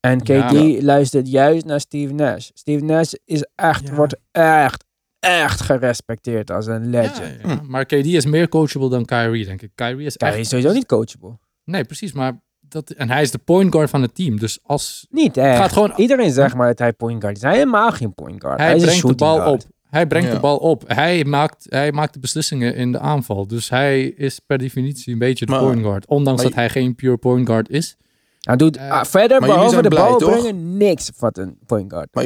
[0.00, 0.52] En KD Ja.
[0.82, 2.48] luistert juist naar Steve Nash.
[2.54, 3.94] Steve Nash is echt, Ja.
[3.94, 4.84] wordt echt,
[5.20, 7.16] echt gerespecteerd als een legend.
[7.42, 7.60] Ja, ja.
[7.66, 9.70] Maar KD is meer coachable dan Kyrie, denk ik.
[9.74, 10.42] Kyrie is Kyrie echt...
[10.42, 11.38] is sowieso niet coachable.
[11.64, 12.12] Nee, precies.
[12.12, 14.38] Maar dat, en hij is de point guard van het team.
[14.38, 15.58] Dus als Niet echt.
[15.58, 17.42] gaat gewoon Iedereen zegt maar dat hij point guard is.
[17.42, 18.58] Hij is helemaal geen point guard.
[18.60, 19.64] Hij, brengt de bal guard.
[19.64, 19.70] op.
[19.90, 20.34] Hij brengt Ja.
[20.34, 20.84] de bal op.
[20.86, 23.46] Hij maakt, hij maakt de beslissingen in de aanval.
[23.46, 26.06] Dus hij is per definitie een beetje de Maar- point guard.
[26.06, 27.96] Ondanks dat hij geen pure point guard is.
[28.40, 30.30] Hij doet Eh, verder, behalve de bal toch?
[30.40, 32.08] brengen, niks wat een point guard.
[32.14, 32.24] Maar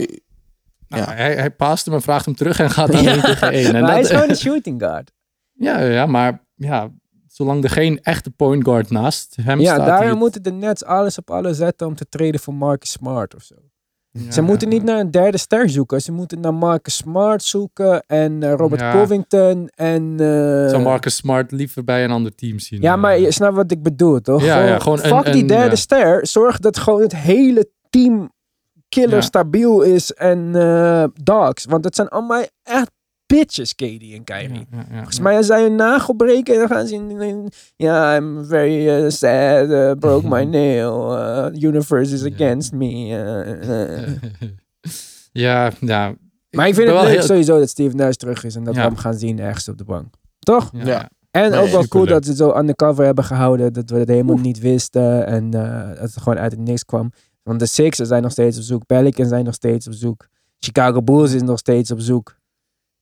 [0.92, 1.12] Nou, Ja.
[1.14, 3.74] hij, hij paast hem en vraagt hem terug en gaat dan één tegen één.
[3.74, 5.12] En maar hij is gewoon een shooting guard.
[5.52, 6.90] ja, ja, maar ja,
[7.26, 9.86] zolang er geen echte point guard naast hem Ja, staat...
[9.86, 13.34] daarom die- moeten de Nets alles op alles zetten om te treden voor Marcus Smart
[13.34, 13.54] of zo.
[14.10, 16.00] Ja, Ze moeten niet naar een derde ster zoeken.
[16.02, 18.92] Ze moeten naar Marcus Smart zoeken en eh, Robert Ja.
[18.92, 20.10] Covington en...
[20.18, 22.80] eh, Zou Marcus Smart liever bij een ander team zien.
[22.80, 24.44] ja, maar Eh, je snapt wat ik bedoel, toch?
[24.44, 25.76] Ja, ja, gewoon een- fuck die derde ja.
[25.76, 26.26] ster.
[26.26, 28.32] Zorg dat gewoon het hele team
[28.94, 29.20] killer Ja.
[29.20, 31.64] stabiel is en eh dogs.
[31.64, 32.90] Want het zijn allemaal echt
[33.26, 34.48] bitches, Katie en Kyrie.
[34.70, 37.48] ja, ja, ja, Volgens mij als zij een nagel breken, dan gaan ze in- in...
[37.76, 42.30] Ja, I'm very uh, sad, uh, broke my nail, uh, universe is Ja.
[42.34, 42.90] against me.
[43.06, 44.08] uh, uh.
[45.32, 46.14] ja, ja.
[46.50, 48.74] Maar ik vind het wel leuk heel- sowieso dat Steve Nash terug is en dat
[48.74, 48.80] Ja.
[48.80, 50.14] we hem gaan zien ergens op de bank.
[50.38, 50.70] Toch?
[50.72, 51.08] Ja.
[51.30, 54.08] En Nee, ook wel cool dat ze het zo undercover hebben gehouden, dat we het
[54.08, 57.12] helemaal niet wisten en eh, dat het gewoon uit het niks kwam.
[57.42, 60.28] Want de Sixers zijn nog steeds op zoek, Pelicans zijn nog steeds op zoek,
[60.58, 62.36] Chicago Bulls is nog steeds op zoek.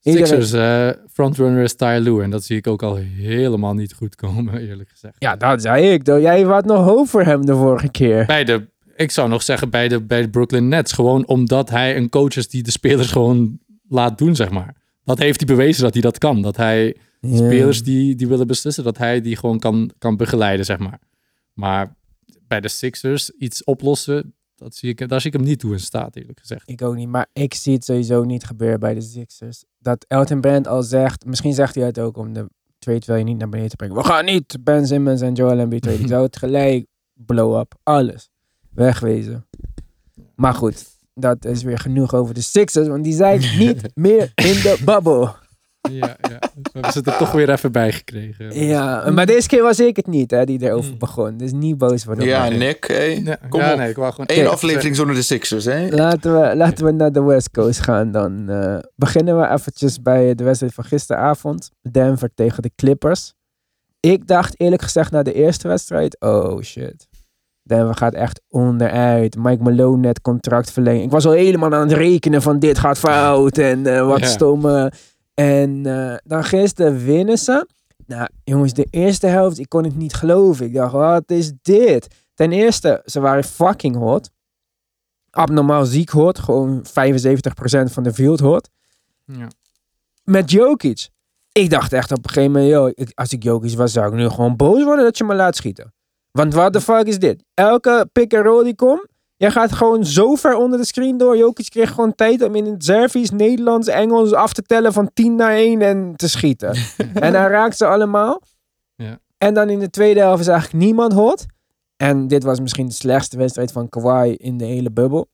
[0.03, 2.23] Iedereen- Sixers, eh, frontrunner is Ty Lue.
[2.23, 5.15] En dat zie ik ook al helemaal niet goed komen, eerlijk gezegd.
[5.19, 6.07] Ja, dat zei ik.
[6.07, 8.27] Jij had nog hoop voor hem de vorige keer.
[8.27, 10.93] Bij de, ik zou nog zeggen bij de, bij de Brooklyn Nets.
[10.93, 14.75] Gewoon omdat hij een coach is die de spelers gewoon laat doen, zeg maar.
[15.05, 16.43] Dat heeft hij bewezen dat hij dat kan.
[16.43, 16.97] Dat hij
[17.33, 20.99] spelers die, die willen beslissen, dat hij die gewoon kan, kan begeleiden, zeg maar.
[21.55, 21.97] Maar
[22.51, 25.81] bij de Sixers iets oplossen, dat zie ik, daar zie ik hem niet toe in
[25.81, 26.69] staat, eerlijk gezegd.
[26.69, 29.65] Ik ook niet, maar ik zie het sowieso niet gebeuren bij de Sixers.
[29.79, 33.25] Dat Elton Brand al zegt, misschien zegt hij het ook om de trade wil je
[33.25, 33.97] niet naar beneden te brengen.
[33.97, 35.99] We gaan niet Ben Simmons en Joel Embiid trade.
[35.99, 38.31] Ik zou het gelijk blow up, alles
[38.71, 39.47] wegwezen.
[40.35, 44.55] Maar goed, dat is weer genoeg over de Sixers, want die zijn niet meer in
[44.55, 45.35] de bubble.
[45.91, 46.39] Ja, ja.
[46.63, 48.55] We hebben ze er toch weer even bij gekregen.
[48.69, 50.99] Ja, maar deze keer was ik het niet hè, die erover Mm.
[50.99, 51.37] begon.
[51.37, 52.25] Dus niet boos worden.
[52.25, 52.57] ja, mij.
[52.57, 53.79] Nick, hey, Ja, kom ja, op.
[53.79, 54.27] nee, ik wou gewoon...
[54.31, 55.89] Eén aflevering zonder de Sixers, hè?
[55.89, 58.49] Laten we, laten we naar de West Coast gaan dan.
[58.49, 61.71] eh, beginnen we eventjes bij de wedstrijd van gisteravond.
[61.91, 63.33] Denver tegen de Clippers.
[64.01, 67.09] Ik dacht eerlijk gezegd na de eerste wedstrijd, oh shit.
[67.63, 69.37] Denver gaat echt onderuit.
[69.37, 71.03] Mike Malone net contract verlengen.
[71.03, 74.27] Ik was al helemaal aan het rekenen van dit gaat fout en eh, wat Ja.
[74.27, 74.93] stomme.
[75.45, 77.67] En eh, dan gisteren winnen ze.
[78.07, 80.67] Nou, jongens, de eerste helft, ik kon het niet geloven.
[80.67, 82.07] Ik dacht, wat is dit?
[82.35, 84.31] Ten eerste, ze waren fucking hot.
[85.31, 86.39] Abnormaal ziek hot.
[86.39, 86.91] Gewoon 75%
[87.93, 88.69] van de field hot.
[89.25, 89.49] Ja.
[90.25, 91.09] Met Jokic.
[91.53, 94.13] Ik dacht echt op een gegeven moment, yo, ik- als ik Jokic was, zou ik
[94.13, 95.93] nu gewoon boos worden dat je me laat schieten.
[96.31, 97.45] Want wat de fuck is dit?
[97.55, 99.07] Elke pick and roll die komt,
[99.41, 101.37] jij gaat gewoon zo ver onder de screen door.
[101.37, 105.35] Jokic kreeg gewoon tijd om in het Servisch, Nederlands, Engels af te tellen van 10
[105.35, 106.69] naar 1 en te schieten.
[107.15, 108.43] en hij raakt ze allemaal.
[108.95, 109.19] Ja.
[109.39, 111.47] En dan in de tweede helft is eigenlijk niemand hot.
[111.97, 115.29] En dit was misschien de slechtste wedstrijd van Kawhi in de hele bubbel.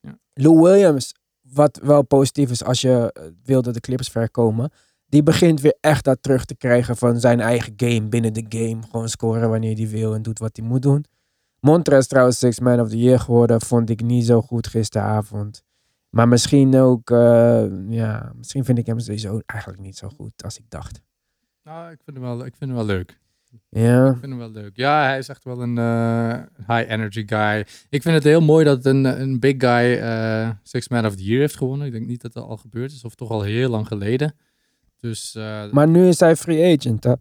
[0.00, 0.18] Ja.
[0.34, 4.70] Lou Williams, wat wel positief is als je eh, wil dat de Clippers ver komen.
[5.06, 8.78] Die begint weer echt dat terug te krijgen van zijn eigen game binnen de game.
[8.90, 11.04] Gewoon scoren wanneer hij wil en doet wat hij moet doen.
[11.62, 13.60] Montrez trouwens Six Man of the Year geworden.
[13.60, 15.62] Vond ik niet zo goed gisteravond.
[16.10, 20.58] Maar misschien ook, eh, ja, misschien vind ik hem sowieso eigenlijk niet zo goed als
[20.58, 21.00] ik dacht.
[21.64, 23.20] Nou, ik vind hem wel, ik vind hem wel leuk.
[23.68, 24.76] Ja, Ik vind hem wel leuk.
[24.76, 27.66] Ja, hij is echt wel een eh, high energy guy.
[27.88, 31.24] Ik vind het heel mooi dat een, een big guy eh, Six Man of the
[31.24, 31.86] Year heeft gewonnen.
[31.86, 34.34] Ik denk niet dat dat al gebeurd is, of toch al heel lang geleden.
[34.96, 35.34] Dus
[35.72, 37.04] maar nu is hij free agent.
[37.04, 37.12] Hè?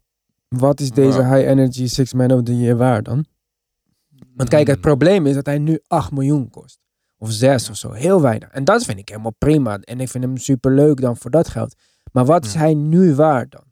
[0.48, 3.26] Wat is deze high energy Six Man of the Year waard dan?
[4.36, 6.80] Want kijk, het mm, probleem is dat hij nu 8 miljoen kost.
[7.18, 7.92] Of 6 of zo.
[7.92, 8.50] Heel weinig.
[8.50, 9.80] En dat vind ik helemaal prima.
[9.80, 11.76] En ik vind hem super leuk dan voor dat geld.
[12.12, 12.60] Maar wat is Ja.
[12.60, 13.64] hij nu waard dan?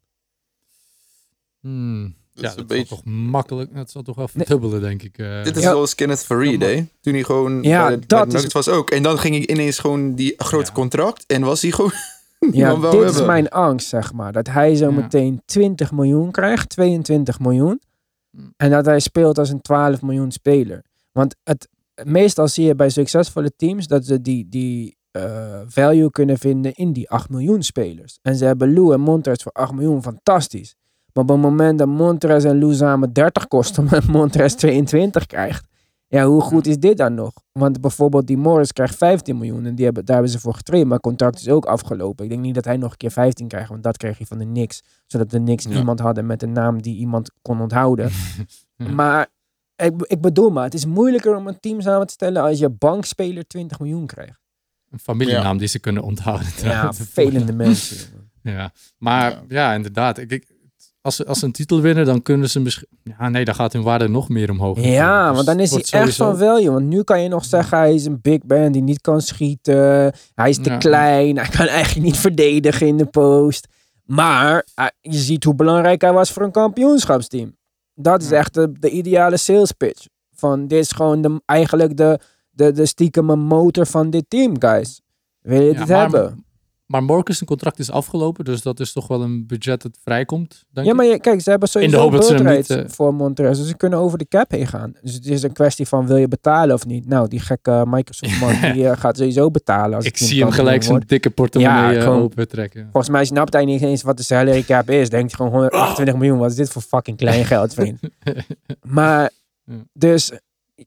[1.60, 5.18] hmm, Dat ja, is een beetje- toch makkelijk, dat zal toch wel verdubbelen, denk ik.
[5.18, 5.44] eh.
[5.44, 5.72] Dit is Ja.
[5.72, 6.86] zoals Kenneth Farid, hè?
[7.02, 8.90] Toen hij gewoon Ja, bij de, dat bij de is- Nuggets was ook.
[8.90, 10.74] En dan ging ik ineens gewoon die grote Ja.
[10.74, 11.26] contract.
[11.26, 11.92] En was hij gewoon...
[12.52, 14.32] Ja, dit is mijn angst, zeg maar.
[14.32, 14.96] Dat hij zo Ja.
[14.96, 17.82] meteen 20 miljoen krijgt, 22 miljoen.
[18.32, 18.54] Mm.
[18.58, 20.84] En dat hij speelt als een 12 miljoen speler.
[21.12, 21.68] Want het,
[22.04, 26.94] meestal zie je bij succesvolle teams dat ze die, die eh, value kunnen vinden in
[26.94, 28.20] die 8 miljoen spelers.
[28.22, 30.76] En ze hebben Lou en Montrez voor 8 miljoen, fantastisch.
[31.14, 35.68] Maar op het moment dat Montrez en Lou samen 30 kosten, maar Montrez 22 krijgt.
[36.12, 37.34] Ja, hoe goed is dit dan nog?
[37.52, 40.86] Want bijvoorbeeld die Morris krijgt 15 miljoen en die hebben, daar hebben ze voor getraind.
[40.86, 42.24] Maar het contract is ook afgelopen.
[42.24, 44.38] Ik denk niet dat hij nog een keer 15 krijgt, want dat kreeg hij van
[44.38, 44.82] de Knicks.
[45.06, 45.78] Zodat de Knicks Ja.
[45.78, 48.10] iemand hadden met een naam die iemand kon onthouden.
[48.76, 48.90] Ja.
[48.92, 49.28] Maar
[49.76, 52.70] ik, ik bedoel maar, het is moeilijker om een team samen te stellen als je
[52.70, 54.40] bankspeler 20 miljoen krijgt.
[54.90, 56.48] Een familienaam die ze kunnen onthouden.
[56.62, 57.98] Ja, vervelende mensen.
[58.42, 59.44] Ja, maar Ja.
[59.48, 60.18] ja, inderdaad.
[60.18, 60.48] Ik, ik,
[61.02, 62.88] als, ze, als ze een titel winnen, dan kunnen ze misschien...
[63.04, 64.78] Ja, nee, dan gaat hun waarde nog meer omhoog.
[64.80, 65.26] Ja, natuurlijk.
[65.28, 66.72] Dus want dan is hij echt van value.
[66.72, 70.14] Want nu kan je nog zeggen, hij is een big man die niet kan schieten.
[70.36, 70.78] Hij is te Ja.
[70.78, 71.38] klein.
[71.38, 73.68] Hij kan eigenlijk niet verdedigen in de post.
[74.06, 77.56] Maar hij- je ziet hoe belangrijk hij was voor een kampioenschapsteam.
[77.96, 78.38] Dat is Ja.
[78.38, 80.06] echt de, de ideale sales pitch.
[80.36, 85.02] Van dit is gewoon de, eigenlijk de, de, de stiekeme motor van dit team, guys.
[85.42, 86.46] Wil je Ja, dit maar, hebben?
[86.92, 90.66] Maar Morcus, zijn contract is afgelopen, dus dat is toch wel een budget dat vrijkomt,
[90.72, 90.98] denk Ja, ik.
[90.98, 93.58] maar je, kijk, ze hebben In de sowieso niet, rights eh, voor Montrez.
[93.58, 94.94] Dus ze kunnen over de cap heen gaan.
[95.02, 97.08] Dus het is een kwestie van, wil je betalen of niet?
[97.08, 99.96] Nou, die gekke Microsoft man, die eh, gaat sowieso betalen.
[99.96, 102.84] Als Ik zie hem gelijk zijn dikke portemonnee Ja, eh, gewoon- open trekken.
[102.92, 105.10] Volgens mij snapt hij niet eens wat de salary cap is.
[105.10, 106.38] Denkt gewoon 128 miljoen.
[106.38, 108.00] Wat is dit voor fucking klein geld, vriend?
[108.82, 109.30] maar,
[109.94, 110.32] dus,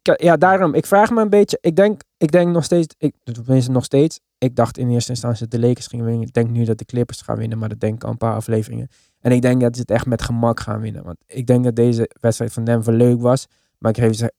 [0.02, 0.74] ja, daarom.
[0.74, 1.59] Ik vraag me een beetje.
[1.61, 4.20] Ik denk, ik denk nog steeds, ik, tenminste nog steeds.
[4.38, 6.26] Ik dacht in eerste instantie dat de Lakers gingen winnen.
[6.26, 8.35] Ik denk nu dat de Clippers gaan winnen, maar dat denk ik al een paar
[8.35, 8.88] afleveringen.
[9.20, 11.05] En ik denk dat ze het echt met gemak gaan winnen.
[11.05, 13.46] Want ik denk dat deze wedstrijd van Denver leuk was.
[13.78, 14.33] Maar ik geef ze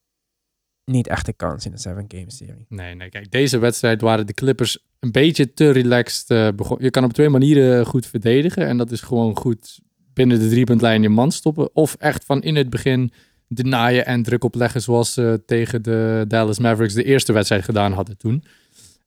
[0.85, 2.65] niet echt de kans in de 7-game serie.
[2.69, 6.85] Nee, nee, kijk, deze wedstrijd waren de Clippers een beetje te relaxed eh, begonnen.
[6.85, 8.67] Je kan op twee manieren goed verdedigen.
[8.67, 9.79] En dat is gewoon goed
[10.13, 11.75] binnen de driepuntlijn je man stoppen.
[11.75, 13.11] Of echt van in het begin
[13.53, 18.17] denaaien en druk opleggen zoals ze tegen de Dallas Mavericks de eerste wedstrijd gedaan hadden
[18.17, 18.43] toen.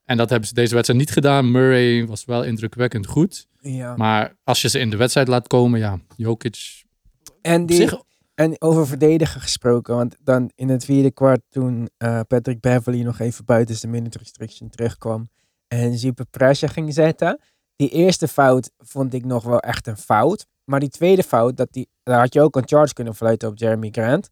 [0.04, 1.50] En dat hebben ze deze wedstrijd niet gedaan.
[1.50, 3.46] Murray was wel indrukwekkend goed.
[3.60, 3.96] Ja.
[3.96, 6.84] Maar als je ze in de wedstrijd laat komen, ja, Jokic...
[7.42, 8.02] En, die, zich,
[8.34, 9.94] en over verdedigen gesproken.
[9.94, 14.18] Want dan in het vierde kwart toen eh, Patrick Beverly nog even buiten zijn minute
[14.18, 15.28] restriction terugkwam.
[15.68, 17.40] En super pressure ging zetten.
[17.76, 20.46] Die eerste fout vond ik nog wel echt een fout.
[20.66, 23.58] Maar die tweede fout, dat die, daar had je ook een charge kunnen fluiten op
[23.58, 24.30] Jeremy Grant.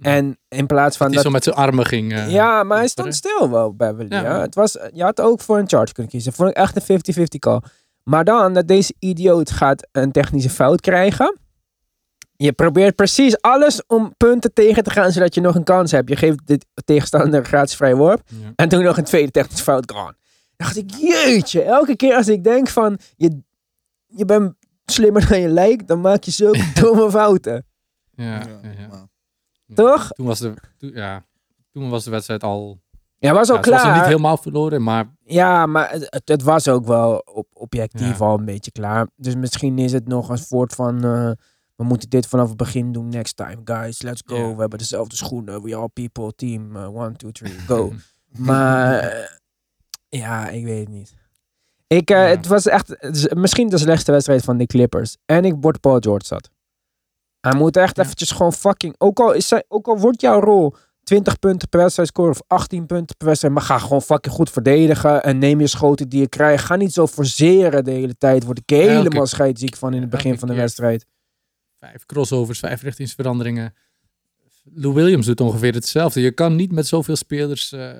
[0.00, 1.24] En in plaats van die dat...
[1.24, 2.12] zo met zijn armen ging...
[2.12, 4.14] eh, ja, maar hij stond stil wel, Beverly.
[4.14, 4.22] Ja.
[4.22, 4.40] Ja.
[4.40, 6.32] Het was, je had ook voor een charge kunnen kiezen.
[6.32, 7.60] Vond ik echt een 50-50 call.
[8.02, 11.38] Maar dan dat deze idioot gaat een technische fout krijgen.
[12.36, 16.08] Je probeert precies alles om punten tegen te gaan, zodat je nog een kans hebt.
[16.08, 18.22] Je geeft de tegenstander gratis vrij worp.
[18.26, 18.52] Ja.
[18.56, 19.92] En toen nog een tweede technische fout.
[19.92, 20.14] Gone.
[20.56, 21.62] dacht ik, jeetje.
[21.62, 23.40] Elke keer als ik denk van, je,
[24.06, 24.54] je bent
[24.90, 27.66] slimmer dan je lijkt, dan maak je zulke domme fouten.
[28.10, 29.08] Ja, Ja,
[29.74, 30.08] Toch?
[30.12, 31.26] Toen was de, toen, ja,
[31.72, 32.80] toen was de wedstrijd al...
[33.18, 33.96] Ja, was al Ja, ze was klaar.
[33.96, 38.24] niet helemaal verloren, maar Ja, maar het, het- was ook wel op, objectief Ja.
[38.24, 39.08] al een beetje klaar.
[39.16, 41.04] Dus misschien is het nog een soort van...
[41.04, 41.30] eh,
[41.76, 43.08] we moeten dit vanaf het begin doen.
[43.08, 44.02] Next time, guys.
[44.02, 44.54] Let's go.
[44.54, 45.62] We hebben dezelfde schoenen.
[45.62, 46.32] We all people.
[46.34, 46.76] Team.
[46.76, 47.92] eh, one, two, three, go.
[48.38, 49.26] maar eh,
[50.08, 51.14] ja, ik weet het niet.
[51.94, 52.22] Ik, eh, Ja.
[52.24, 52.96] Het was echt
[53.34, 55.16] misschien de slechtste wedstrijd van de Clippers.
[55.26, 56.50] En ik word Paul George zat.
[57.40, 58.02] Hij moet echt Ja.
[58.02, 58.94] eventjes gewoon fucking...
[58.98, 62.42] Ook al, is zij, ook al wordt jouw rol 20 punten per wedstrijd scoren of
[62.46, 63.54] 18 punten per wedstrijd.
[63.54, 65.22] Maar ga gewoon fucking goed verdedigen.
[65.22, 66.64] En neem je schoten die je krijgt.
[66.64, 68.44] Ga niet zo forceren de hele tijd.
[68.44, 71.06] Word ik helemaal Elke- scheidziek van in het begin van de wedstrijd.
[71.78, 73.74] vijf crossovers, vijf richtingsveranderingen.
[74.74, 76.20] Lou Williams doet ongeveer hetzelfde.
[76.20, 77.90] Je kan niet met zoveel spelers eh,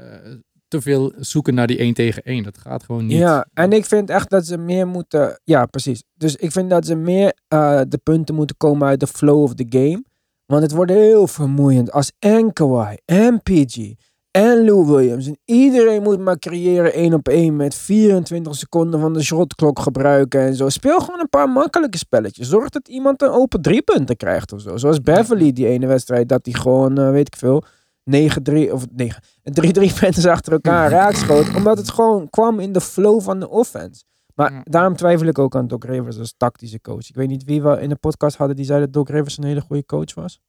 [0.70, 2.42] te veel zoeken naar die 1 tegen 1.
[2.42, 3.18] Dat gaat gewoon niet.
[3.18, 5.40] Ja, en ik vind echt dat ze meer moeten...
[5.44, 6.02] Ja, precies.
[6.14, 9.54] Dus ik vind dat ze meer eh, de punten moeten komen uit de flow of
[9.54, 10.04] the game.
[10.46, 13.94] Want het wordt heel vermoeiend als en Kawhi en PG
[14.30, 15.26] en Lou Williams.
[15.26, 20.40] En iedereen moet maar creëren één op één met 24 seconden van de shotklok gebruiken
[20.40, 20.68] en zo.
[20.68, 22.48] Speel gewoon een paar makkelijke spelletjes.
[22.48, 24.76] Zorg dat iemand een open drie punten krijgt of zo.
[24.76, 27.64] Zoals Beverly die ene wedstrijd, dat hij gewoon, eh, weet ik veel,
[28.04, 31.54] 9-3 of 9, 3-3 punten achter elkaar raakschoot.
[31.54, 34.04] Omdat het gewoon kwam in de flow van de offense.
[34.34, 34.60] Maar Ja.
[34.64, 37.08] daarom twijfel ik ook aan Doc Rivers als tactische coach.
[37.08, 39.44] Ik weet niet wie we in de podcast hadden die zei dat Doc Rivers een
[39.44, 40.40] hele goede coach was.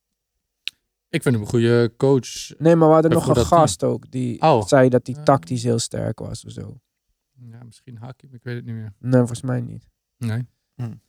[1.10, 2.58] Ik vind hem een goede coach.
[2.58, 3.46] Nee, maar we hadden nog een team.
[3.46, 4.66] gast ook die Oh.
[4.66, 6.78] zei dat hij tactisch heel sterk was of zo.
[7.32, 8.94] Ja, misschien Hakim, ik weet het niet meer.
[9.00, 9.88] Nee, volgens mij niet.
[10.18, 10.48] Nee.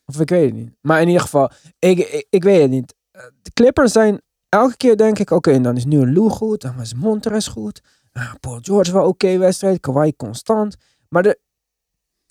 [0.06, 0.70] Of ik weet het niet.
[0.80, 2.94] Maar in ieder geval, ik, ik, ik weet het niet.
[3.10, 4.20] Eh, De Clippers zijn
[4.52, 7.80] elke keer denk ik, oké, dan is nu een Lou goed, dan was Montres goed.
[8.12, 10.76] Ah, Paul George wel oké wedstrijd, Kawhi constant.
[11.08, 11.38] Maar de,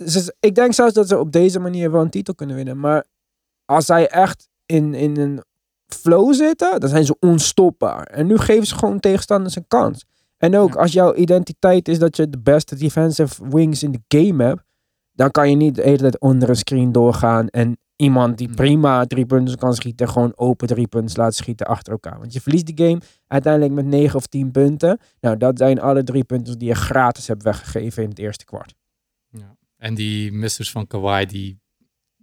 [0.06, 2.80] ze- ik denk zelfs dat ze op deze manier wel een titel kunnen winnen.
[2.80, 3.04] Maar
[3.66, 5.44] als zij echt in, in een
[5.88, 8.04] flow zitten, dan zijn ze onstopbaar.
[8.04, 10.06] En nu geven ze gewoon tegenstanders een kans.
[10.38, 14.44] En ook als jouw identiteit is dat je de beste defensive wings in de game
[14.44, 14.62] hebt,
[15.12, 18.56] dan kan je niet de hele tijd onder een screen doorgaan en iemand die Nee.
[18.56, 22.20] prima drie punten kan schieten, gewoon open drie punten laten schieten achter elkaar.
[22.20, 25.00] Want je verliest die game uiteindelijk met 9 of 10 punten.
[25.20, 28.74] Nou, dat zijn alle drie punten die je gratis hebt weggegeven in het eerste kwart.
[29.30, 29.56] Ja.
[29.78, 31.60] En die missers van Kawhi, die,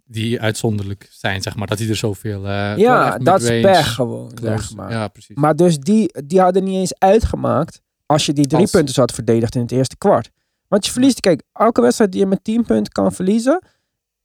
[0.05, 1.67] die uitzonderlijk zijn, zeg maar.
[1.67, 2.41] Dat die er zoveel...
[2.41, 4.91] gewoon ja, dat is pech gewoon, zeg maar.
[4.91, 5.37] Ja, precies.
[5.37, 9.13] Maar dus die, die hadden niet eens uitgemaakt als je die drie Als- punten had
[9.13, 10.31] verdedigd in het eerste kwart.
[10.69, 13.63] Want je verliest, kijk, elke wedstrijd die je met 10 punten kan verliezen,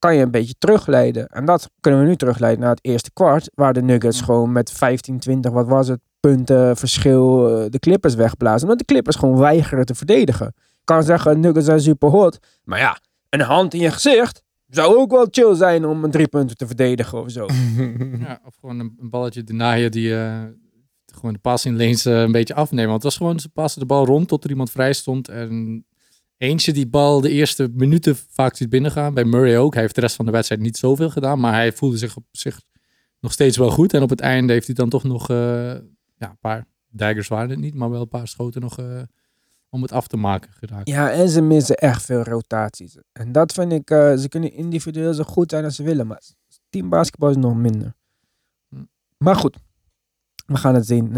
[0.04, 1.28] kan je een beetje terugleiden.
[1.28, 4.26] En dat kunnen we nu terugleiden naar het eerste kwart, waar de Nuggets Ja.
[4.26, 8.62] gewoon met 15, 20, wat was het, punten verschil eh, de Clippers wegblazen.
[8.62, 10.48] Omdat de Clippers gewoon weigeren te verdedigen.
[10.48, 12.98] Ik kan zeggen, Nuggets zijn super hot, maar ja,
[13.30, 16.68] een hand in je gezicht zou ook wel chill zijn om een drie punten te
[16.68, 17.46] verdedigen of zo.
[18.28, 20.44] Ja, of gewoon een, een balletje denaaien die eh,
[21.06, 22.90] gewoon de passing lanes eh, een beetje afnemen.
[22.90, 25.28] Want het was gewoon, ze passen de bal rond tot er iemand vrij stond.
[25.28, 25.86] En
[26.38, 29.14] eentje die bal de eerste minuten vaak ziet binnengaan.
[29.14, 29.74] Bij Murray ook.
[29.74, 31.40] Hij heeft de rest van de wedstrijd niet zoveel gedaan.
[31.40, 32.62] Maar hij voelde zich op zich
[33.24, 33.94] nog steeds wel goed.
[33.94, 35.38] En op het einde heeft hij dan toch nog eh,
[36.16, 37.74] ja, een paar daggers waren het niet.
[37.74, 39.02] Maar wel een paar schoten nog eh,
[39.70, 40.88] om het af te maken geraakt.
[40.88, 42.98] Ja, en ze missen echt veel rotaties.
[43.12, 46.22] En dat vind ik, eh, ze kunnen individueel zo goed zijn als ze willen, maar
[46.70, 47.94] teambasketbal is nog minder.
[48.70, 48.84] Hm.
[49.18, 49.58] Maar goed,
[50.46, 51.12] we gaan het zien.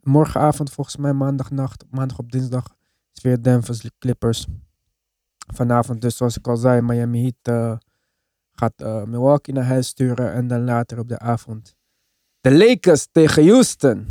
[0.00, 2.74] Morgenavond, volgens mij maandagnacht, maandag op dinsdag,
[3.14, 4.46] is weer Denver Clippers.
[5.54, 7.76] Vanavond dus, zoals ik al zei, Miami Heat eh,
[8.52, 10.32] gaat eh, Milwaukee naar huis sturen.
[10.32, 11.76] En dan later op de avond
[12.40, 14.06] de Lakers tegen Houston.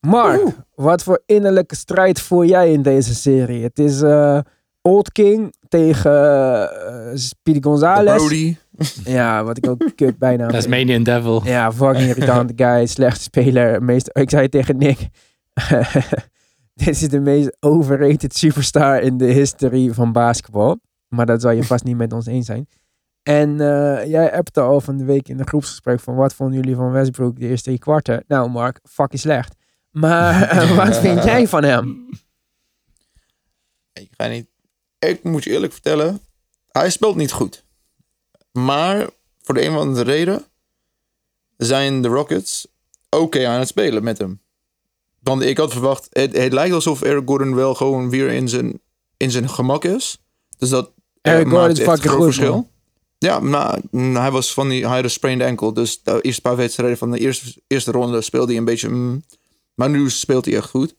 [0.00, 0.42] Mark,
[0.74, 3.62] wat voor innerlijke strijd voer jij in deze serie?
[3.62, 4.38] Het is eh,
[4.82, 8.16] Old King tegen uh, Speedy Gonzalez.
[8.16, 8.56] Brody.
[9.04, 10.46] Ja, wat ik ook kut bijna.
[10.46, 11.42] Tasmanian Devil.
[11.44, 13.82] Ja, fucking irritante guy, slechte speler.
[13.82, 14.98] Meest, ik zei tegen Nick,
[16.84, 20.80] dit is de meest overrated superstar in de history van basketbal.
[21.08, 22.68] Maar dat zal je vast niet met ons eens zijn.
[23.22, 26.74] En eh, jij appte al van de week in de groepsgesprek van wat vonden jullie
[26.74, 28.24] van Westbrook de eerste drie kwarten?
[28.28, 29.54] Nou Mark, fucking slecht.
[29.90, 32.08] Maar eh, wat vind jij van hem?
[33.92, 34.46] Ik ga niet.
[34.98, 36.20] Ik moet je eerlijk vertellen.
[36.72, 37.64] Hij speelt niet goed.
[38.52, 39.08] Maar
[39.42, 40.44] voor de een of andere reden
[41.56, 42.68] zijn de Rockets
[43.10, 44.40] oké aan het spelen met hem.
[45.28, 46.06] Want ik had verwacht.
[46.10, 48.80] Het, het lijkt alsof Eric Gordon wel gewoon weer in zijn,
[49.16, 50.18] in zijn gemak is.
[50.58, 50.90] Dus dat.
[51.20, 52.52] eh, Eric Gordon maakt is echt een groot goed, verschil.
[52.52, 52.68] man.
[53.18, 53.40] Ja,
[53.90, 54.86] mm, hij was van die.
[54.86, 55.72] Hij had een sprained ankle.
[55.72, 58.88] Dus de eerste paar wedstrijden van de eerste, eerste ronde speelde hij een beetje.
[58.88, 59.24] mm,
[59.74, 60.94] maar nu speelt hij echt goed.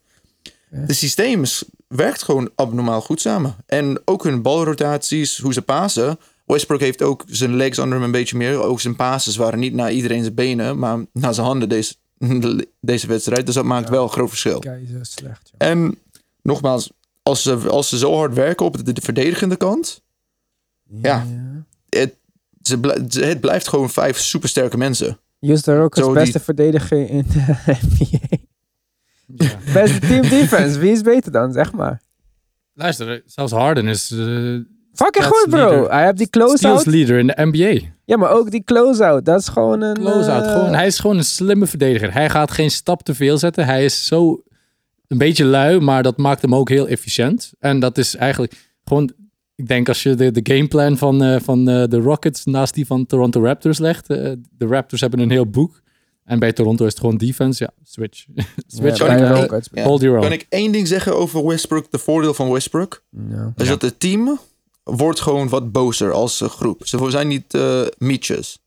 [0.71, 0.85] Ja.
[0.85, 1.43] De systeem
[1.87, 3.55] werkt gewoon abnormaal goed samen.
[3.65, 6.19] En ook hun balrotaties, hoe ze pasen.
[6.45, 8.61] Westbrook heeft ook zijn legs onder hem een beetje meer.
[8.61, 11.93] Ook zijn passes waren niet naar iedereen zijn benen, maar naar zijn handen deze,
[12.81, 13.45] deze wedstrijd.
[13.45, 14.59] Dus dat maakt wel een groot verschil.
[14.59, 15.49] Keizer slecht.
[15.57, 15.69] joh.
[15.69, 15.97] En
[16.41, 16.91] nogmaals,
[17.23, 20.01] als ze, als ze zo hard werken op de, de verdedigende kant,
[21.01, 21.25] Ja.
[21.89, 22.15] het,
[22.61, 22.79] ze
[23.19, 25.19] het blijft gewoon vijf supersterke mensen.
[25.39, 28.37] Rockets Zo, die- beste verdediger in de NBA.
[29.25, 29.57] Ja.
[29.73, 30.79] Beste team defense.
[30.79, 31.53] Wie is beter dan?
[31.53, 32.01] Zeg maar.
[32.73, 34.55] Luister, zelfs Harden is eh
[34.97, 35.59] Fucking That's goed, bro.
[35.69, 35.91] leader.
[35.91, 36.85] Hij heeft die steals close-out.
[36.85, 37.87] leader in de NBA.
[38.05, 39.25] Ja, maar ook die close-out.
[39.25, 39.95] Dat is gewoon een...
[39.95, 40.45] Close-out.
[40.45, 42.13] eh, Gewoon, hij is gewoon een slimme verdediger.
[42.13, 43.65] Hij gaat geen stap te veel zetten.
[43.65, 44.41] Hij is zo
[45.07, 47.51] een beetje lui, maar dat maakt hem ook heel efficiënt.
[47.59, 49.11] En dat is eigenlijk gewoon...
[49.55, 52.85] Ik denk als je de, de gameplan van, eh, van eh, de Rockets naast die
[52.85, 54.09] van Toronto Raptors legt.
[54.09, 55.81] eh, de Raptors hebben een heel boek.
[56.23, 57.63] En bij Toronto is het gewoon defense.
[57.63, 58.25] Ja, switch.
[58.77, 58.97] switch.
[58.97, 59.69] Ja, Kan ik- de Rockets.
[59.71, 59.83] Ja.
[59.83, 60.23] Hold your own.
[60.25, 61.91] Kan ik één ding zeggen over Westbrook?
[61.91, 63.53] De voordeel van Westbrook Ja.
[63.55, 63.69] is Ja.
[63.69, 64.39] dat het team
[64.87, 66.81] wordt gewoon wat bozer als groep.
[66.87, 68.59] Ze zijn niet eh mietjes.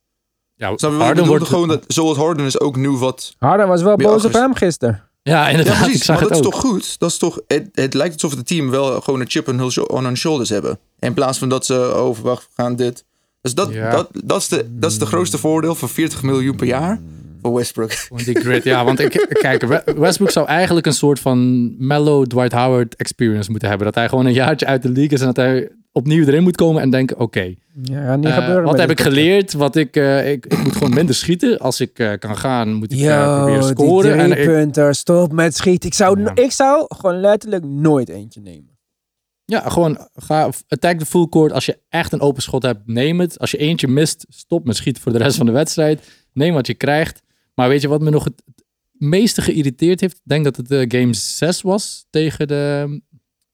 [0.54, 1.44] Ja, Snap Harden wordt...
[1.46, 3.34] Gewoon dat, zoals Harden is ook nu wat...
[3.38, 5.02] Harden was wel boos op hem gisteren.
[5.22, 5.74] Ja, Ja, inderdaad.
[5.76, 6.04] ik precies.
[6.04, 6.52] zag Maar het dat is ook.
[6.52, 6.98] toch goed?
[6.98, 9.48] Dat is toch, het, het lijkt alsof het team wel gewoon een chip
[9.88, 10.78] on hun, shoulders hebben.
[10.98, 13.04] In plaats van dat ze overwacht gaan dit.
[13.40, 13.90] Dus dat, Ja.
[13.90, 17.00] dat, dat, is de, dat is de grootste voordeel voor 40 miljoen per jaar
[17.42, 17.90] voor Westbrook.
[18.24, 18.84] Die grid, ja.
[18.84, 23.68] Want ik, kijk, We- Westbrook zou eigenlijk een soort van mellow Dwight Howard experience moeten
[23.68, 23.86] hebben.
[23.86, 26.56] Dat hij gewoon een jaartje uit de league is en dat hij opnieuw erin moet
[26.56, 27.54] komen en denken, oké.
[27.82, 29.52] Ja, eh, wat heb ik geleerd?
[29.52, 31.58] Wat ik, eh, ik, ik moet gewoon minder schieten.
[31.58, 34.18] Als ik eh, kan gaan, moet ik Yo, proberen scoren.
[34.18, 34.94] En ik.
[34.94, 35.88] Stop met schieten.
[35.88, 36.34] Ik zou, Ja.
[36.34, 38.78] ik zou gewoon letterlijk nooit eentje nemen.
[39.44, 41.52] ja, gewoon ga attack de full court.
[41.52, 43.38] Als je echt een open schot hebt, neem het.
[43.38, 46.10] Als je eentje mist, stop met schieten voor de rest van de wedstrijd.
[46.32, 47.22] Neem wat je krijgt.
[47.54, 48.42] Maar weet je wat me nog het,
[48.92, 50.14] meeste geïrriteerd heeft?
[50.16, 53.00] Ik denk dat het game 6 was tegen de...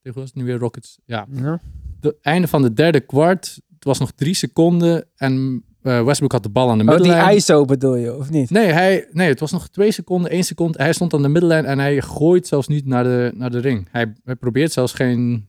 [0.03, 0.99] Tegen was het nu weer Rockets?
[1.05, 1.27] Ja.
[1.33, 1.61] Ja.
[2.07, 3.61] Het einde van de derde kwart.
[3.75, 6.99] Het was nog drie seconden en eh, Westbrook had de bal aan de Oh, die
[7.01, 7.37] middenlijn.
[7.37, 8.51] ISO bedoel je, of niet?
[8.51, 10.83] Nee, hij, nee, het was nog twee seconden, één seconde.
[10.83, 13.89] Hij stond aan de middenlijn en hij gooit zelfs niet naar de, naar de ring.
[13.91, 15.47] Hij, hij probeert zelfs geen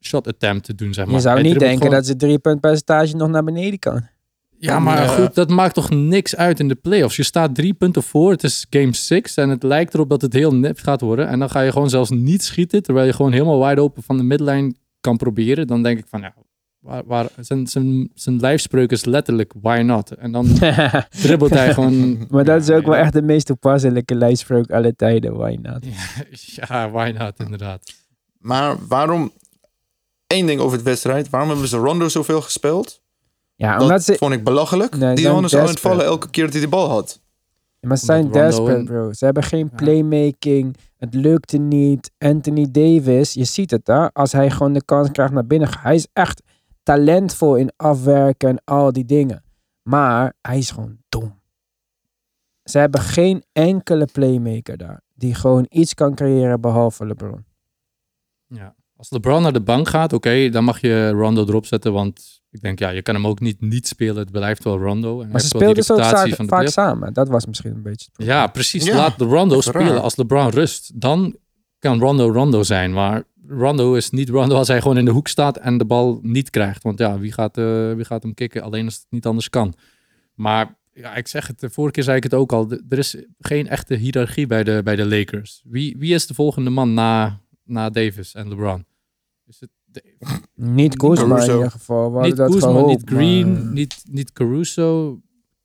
[0.00, 1.14] shot attempt te doen, zeg maar.
[1.14, 4.02] Je zou Hij niet denken gewoon- dat zijn drie-punt percentage nog naar beneden kan.
[4.60, 7.16] Ja, maar goed, dat maakt toch niks uit in de playoffs.
[7.16, 10.32] Je staat drie punten voor, het is game 6 en het lijkt erop dat het
[10.32, 11.28] heel nep gaat worden.
[11.28, 14.16] En dan ga je gewoon zelfs niet schieten, terwijl je gewoon helemaal wide open van
[14.16, 15.66] de midlijn kan proberen.
[15.66, 16.34] Dan denk ik van, ja,
[16.78, 20.10] waar, waar, zijn, zijn, zijn lijfspreuk is letterlijk, why not?
[20.10, 20.46] En dan
[21.22, 22.26] dribbelt hij gewoon...
[22.30, 25.36] maar dat is Ja, ook wel echt de meest toepasselijke lijstspreuk alle tijden.
[25.36, 25.84] Why not?
[26.68, 27.92] Ja, why not, inderdaad.
[28.38, 29.32] Maar waarom...
[30.26, 31.30] Eén ding over het wedstrijd.
[31.30, 33.00] Waarom hebben ze Rondo zoveel gespeeld?
[33.54, 34.14] Ja, Dat omdat ze...
[34.14, 34.96] vond ik belachelijk.
[34.96, 35.88] Nee, die het desperate.
[35.88, 37.20] vallen elke keer dat hij de bal had.
[37.80, 39.12] Maar ze zijn desperate, en- bro.
[39.12, 39.76] Ze hebben geen Ja.
[40.98, 42.12] Het lukte niet.
[42.18, 44.12] Anthony Davis, je ziet het hè.
[44.12, 45.68] Als hij gewoon de kans krijgt naar binnen.
[45.78, 46.42] Hij is echt
[46.82, 49.44] talentvol in afwerken en al die dingen.
[49.82, 51.40] Maar hij is gewoon dom.
[52.64, 55.00] Ze hebben geen enkele playmaker daar.
[55.14, 57.44] Die gewoon iets kan creëren behalve LeBron.
[58.46, 58.74] Ja.
[58.98, 61.92] Als LeBron naar de bank gaat, oké, dan mag je Rondo erop zetten.
[61.92, 64.16] Want ik denk, ja, je kan hem ook niet niet spelen.
[64.16, 65.14] Het blijft wel Rondo.
[65.16, 66.72] En hij Maar ze speelden zo vaak, van de vaak playoff.
[66.72, 67.12] samen.
[67.12, 68.36] Dat was misschien een beetje het probleem.
[68.36, 68.84] Ja, precies.
[68.84, 69.86] Ja, Laat de Rondo spelen.
[69.88, 69.98] raar.
[69.98, 71.36] Als LeBron rust, dan
[71.78, 72.92] kan Rondo Rondo zijn.
[72.92, 76.18] Maar Rondo is niet Rondo als hij gewoon in de hoek staat en de bal
[76.22, 76.82] niet krijgt.
[76.82, 78.62] Want ja, wie gaat, eh, wie gaat hem kicken?
[78.62, 79.74] Alleen als het niet anders kan.
[80.34, 82.70] Maar ja, ik zeg het, de vorige keer zei ik het ook al.
[82.88, 85.62] Er is geen echte hiërarchie bij de, bij de Lakers.
[85.68, 88.84] Wie, wie is de volgende man na, na Davis en LeBron?
[89.46, 90.04] Is het de-
[90.54, 92.12] Niet Kuzma in ieder geval.
[92.12, 95.20] We niet dat Kuzma, gehoopt, niet Green, maar- niet, niet Caruso.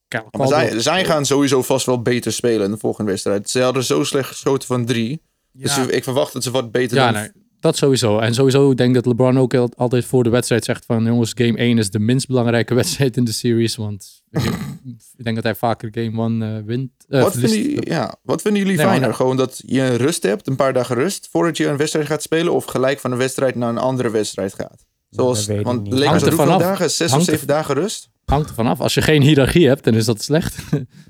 [0.08, 3.50] Cal- Maar zij, zij gaan sowieso vast wel beter spelen in de volgende wedstrijd.
[3.50, 5.22] Ze hadden zo slecht geschoten van drie.
[5.52, 5.90] Dus Ja.
[5.90, 7.22] ik verwacht dat ze wat beter Ja, dan...
[7.22, 7.32] nee,
[7.64, 8.20] dat sowieso.
[8.20, 11.06] En sowieso denk ik dat LeBron ook al- altijd voor de wedstrijd zegt van...
[11.06, 13.76] jongens, game 1 is de minst belangrijke wedstrijd in de series.
[13.76, 16.92] Want ik, denk dat hij vaker game 1 eh, wint.
[17.08, 17.54] eh, Wat verliest.
[17.54, 19.08] vinden, jullie- ja, wat vinden jullie Nee, fijner?
[19.10, 19.16] ja.
[19.16, 22.22] Gewoon dat je een rust hebt, een paar dagen rust, voordat je een wedstrijd gaat
[22.22, 24.86] spelen, of gelijk van een wedstrijd naar een andere wedstrijd gaat?
[25.10, 26.62] Zoals, dat weet ik want de Lakers er vanaf.
[26.62, 26.92] dagen?
[26.92, 28.10] Zes of zeven dagen rust?
[28.26, 28.80] Hangt er vanaf.
[28.82, 30.56] Als je geen hiërarchie hebt, dan is dat slecht.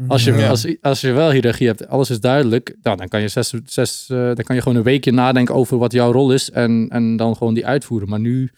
[0.08, 0.49] als, je, Ja.
[0.49, 2.76] als, als je wel hiërarchie hebt, alles is duidelijk...
[2.82, 5.78] Nou, dan, kan je zes, zes, eh, dan kan je gewoon een weekje nadenken over
[5.78, 6.52] wat jouw rol is...
[6.52, 8.09] en, en dan gewoon die uitvoeren.
[8.09, 8.51] Maar nu,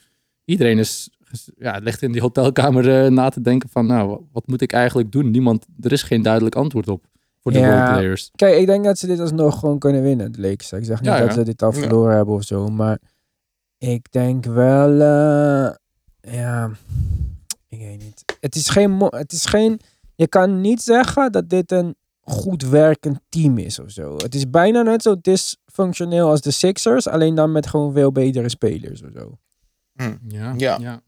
[0.45, 1.09] iedereen is...
[1.57, 3.85] Ja, ligt in die hotelkamer eh, na te denken van...
[3.85, 5.31] nou, wat, wat moet ik eigenlijk doen?
[5.31, 7.03] Niemand, er is geen duidelijk antwoord op
[7.41, 7.69] voor de Ja.
[7.69, 8.29] roleplayers.
[8.35, 10.71] Kijk, ik denk dat ze dit alsnog gewoon kunnen winnen, de Lakers.
[10.71, 11.33] Ik zeg niet Ja, dat ja.
[11.33, 11.79] ze dit al Ja.
[11.79, 12.99] verloren hebben of zo, maar
[13.77, 15.73] ik denk wel, eh,
[16.33, 16.69] ja,
[17.69, 18.23] ik weet niet.
[18.45, 19.79] Het is geen, het is geen,
[20.15, 24.15] je kan niet zeggen dat dit een goed werkend team is of zo.
[24.15, 28.49] Het is bijna net zo dysfunctioneel als de Sixers, alleen dan met gewoon veel betere
[28.49, 29.37] spelers of zo.
[30.27, 30.77] Ja, Ja.
[30.79, 31.01] ja.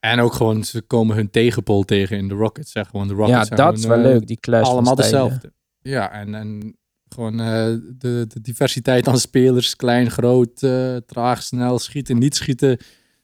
[0.00, 2.72] En ook gewoon, ze komen hun tegenpol tegen in de Rockets.
[2.72, 5.52] Zeg gewoon, de Ja, Rockets zijn dat is wel eh, leuk, die clash allemaal dezelfde.
[5.82, 6.76] Ja, en, en
[7.08, 7.46] gewoon eh,
[7.98, 9.76] de, de diversiteit aan spelers.
[9.76, 12.78] Klein, groot, eh, traag, snel, schieten, niet schieten.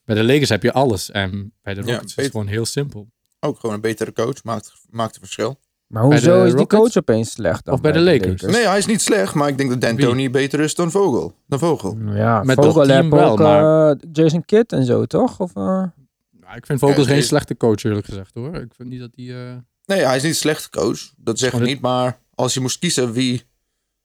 [0.04, 1.10] Bij de Lakers heb je alles.
[1.10, 3.10] En bij de Ja, Rockets is het gewoon heel simpel.
[3.44, 4.44] Ook gewoon een betere coach.
[4.44, 5.58] Maakt, maakt een verschil.
[5.86, 6.82] Maar hoezo is die Rockets?
[6.82, 8.42] coach opeens slecht dan Of bij de Lakers?
[8.42, 9.34] Nee, hij is niet slecht.
[9.34, 9.96] Maar ik denk dat Wie?
[9.98, 11.34] D'Antoni beter is dan Vogel.
[11.46, 11.96] Dan Vogel.
[12.04, 15.40] Ja, Met Vogel heb wel, ook maar- eh, Jason Kidd en zo, toch?
[15.40, 18.54] Of, eh, Nou, ik vind Vogel Ja, geen slechte coach, eerlijk gezegd hoor.
[18.54, 19.46] Ik vind niet dat hij.
[19.48, 19.54] eh,
[19.86, 21.12] Nee, hij is niet slecht coach.
[21.16, 21.80] Dat zeg ik dit- niet.
[21.80, 23.42] Maar als je moest kiezen wie...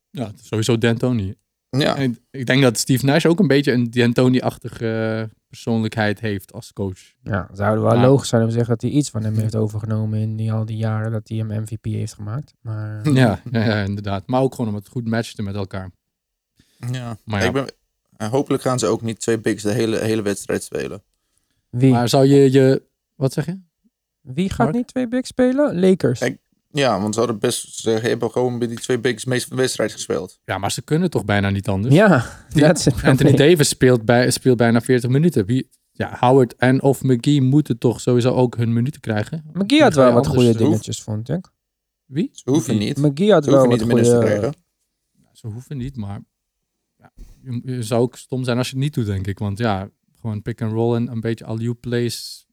[0.10, 1.36] ja, sowieso D'Antoni.
[1.70, 6.54] Ja, En ik denk dat Steve Nash ook een beetje een D'Antoni-achtige eh, persoonlijkheid heeft
[6.54, 7.00] als coach.
[7.24, 9.56] ja, zou het wel logisch zijn om te zeggen dat hij iets van hem heeft
[9.56, 12.54] overgenomen in die, al die jaren dat hij hem MVP heeft gemaakt.
[12.62, 14.28] Maar eh, Ja, ja, ja, inderdaad.
[14.28, 15.92] Maar ook gewoon om het goed matchte met elkaar.
[16.92, 17.18] ja.
[17.24, 17.48] Maar ja.
[17.48, 17.66] Ik ben,
[18.18, 21.04] en hopelijk gaan ze ook niet twee bigs de hele, hele wedstrijd spelen.
[21.70, 22.84] wie, Maar zou je je.
[23.16, 23.60] Wat zeg je?
[24.22, 24.76] wie gaat Mark?
[24.76, 25.80] niet twee big spelen?
[25.80, 26.22] Lakers.
[26.22, 26.40] Ik-
[26.70, 27.74] Ja, want ze hadden best...
[27.80, 30.40] Ze hebben gewoon bij die twee bigs de meeste wedstrijd gespeeld.
[30.46, 31.96] Ja, maar ze kunnen toch bijna niet anders?
[31.96, 33.32] ja, Die- dat Anthony.
[33.36, 35.46] Davis speelt, bij, speelt bijna 40 minuten.
[35.46, 39.44] Wie, ja, Howard en of McGee moeten toch sowieso ook hun minuten krijgen.
[39.54, 41.50] McGee had wel wat goede dingetjes, vond ik.
[42.06, 42.30] Wie?
[42.34, 42.88] Ze hoeven McGee.
[42.88, 42.98] niet.
[42.98, 44.40] McGee had Ze wel hoeven wat niet de minuten te goede...
[44.52, 44.66] krijgen.
[45.34, 46.20] Ze hoeven niet, maar
[46.98, 47.12] ja,
[47.42, 49.40] je, je zou ook stom zijn als je het niet doet, denk ik.
[49.40, 49.90] Want ja,
[50.22, 52.47] gewoon pick and roll en een beetje all-you plays.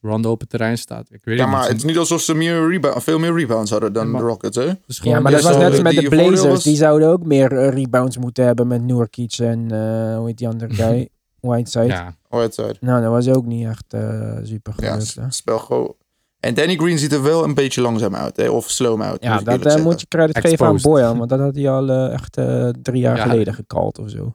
[0.00, 1.06] Als Rondo op het terrein staat.
[1.10, 3.70] Ik weet Ja, het maar het is niet alsof ze meer rebound, veel meer rebounds
[3.70, 4.62] hadden dan Ja, maar- de Rockets, hè?
[4.86, 6.40] Ja, maar Ja, dat was net als met de Blazers.
[6.42, 10.38] was- Die zouden ook meer eh, rebounds moeten hebben met Noorkic en eh, hoe heet
[10.38, 11.08] die andere guy?
[11.40, 11.86] Whiteside.
[11.86, 12.74] ja, Whiteside.
[12.80, 15.14] Nou, dat was ook niet echt eh, super Ja, gelukt.
[15.14, 15.30] hè.
[15.30, 15.94] s- spel gewoon.
[16.40, 18.48] En Danny Green ziet er wel een beetje langzaam uit, hè?
[18.48, 19.22] Of slow out.
[19.22, 20.82] Ja, moet dat moet je credit geven aan Exposed.
[21.02, 23.22] Boyan, want dat had hij al echt eh, drie jaar Ja.
[23.22, 24.34] geleden gekald of zo.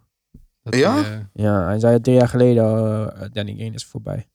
[0.64, 0.98] dat, Ja?
[0.98, 1.04] eh,
[1.34, 2.64] Ja, hij zei drie jaar geleden
[3.34, 4.28] Danny Green is voorbij.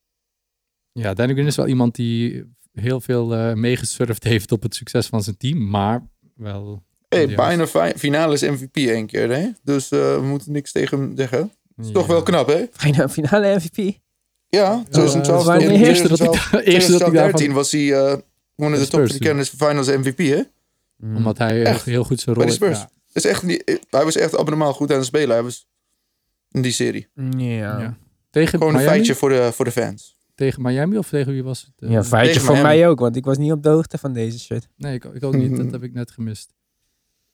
[0.93, 5.07] Ja, Danny Green is wel iemand die heel veel eh meegesurfd heeft op het succes
[5.07, 5.68] van zijn team.
[5.70, 6.82] Maar wel...
[7.09, 9.49] Hey, bijna fi- finale is MVP één keer, hè?
[9.62, 11.53] Dus eh, we moeten niks tegen hem zeggen.
[11.76, 12.64] Is toch wel knap, hè?
[12.72, 13.99] Finale, finale MVP.
[14.49, 15.45] Ja, 2012.
[15.45, 17.55] wanneer- in eerste dat hij, 2012 eerste dat hij 2013 daarvan...
[17.55, 18.18] was hij eh
[18.57, 20.43] one of De the top Spurs three candidates for finals MVP, hè?
[20.97, 21.16] Mm.
[21.16, 21.84] Omdat hij Echt?
[21.84, 22.53] heel goed zijn Bij rol...
[22.59, 22.78] de Spurs.
[22.78, 22.90] ja.
[23.12, 25.30] Is echt niet, hij was echt abnormaal goed aan het spelen.
[25.30, 25.66] Hij was
[26.51, 27.09] in die serie.
[27.36, 27.80] Ja.
[27.80, 27.97] Ja.
[28.30, 28.95] Tegen Gewoon een Miami?
[28.95, 30.16] feitje voor de, voor de fans.
[30.35, 31.89] Tegen Miami of tegen wie was het?
[31.89, 32.68] Eh, Ja, feitje Tegen voor Miami.
[32.78, 34.68] mij ook, want ik was niet op de hoogte van deze shit.
[34.76, 35.57] Nee, ik, ik ook niet.
[35.57, 36.55] Dat heb ik net gemist.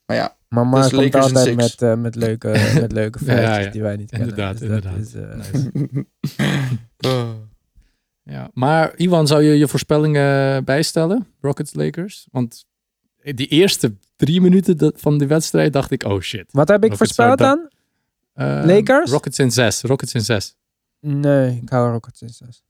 [0.07, 2.49] Maar ja, Maar Mark Dus komt altijd met, eh, met leuke,
[2.81, 3.71] met leuke Ja, feitjes ja.
[3.71, 4.29] die wij niet kennen.
[4.29, 4.99] Inderdaad, Dus dat inderdaad.
[5.07, 6.07] is, eh, Nice.
[7.09, 7.31] Oh.
[8.23, 11.27] Ja, maar Iwan, zou je je voorspellingen bijstellen?
[11.41, 12.29] Rockets Lakers?
[12.31, 12.65] Want
[13.23, 16.45] die eerste drie minuten van de wedstrijd dacht ik, oh shit.
[16.53, 17.71] Wat heb ik Rockets voorspeld dan?
[18.33, 19.11] Eh, Lakers?
[19.11, 19.83] Rockets in zes.
[19.83, 20.57] Rockets in zes.
[21.01, 22.63] Nee, ik hou Rockets in zes.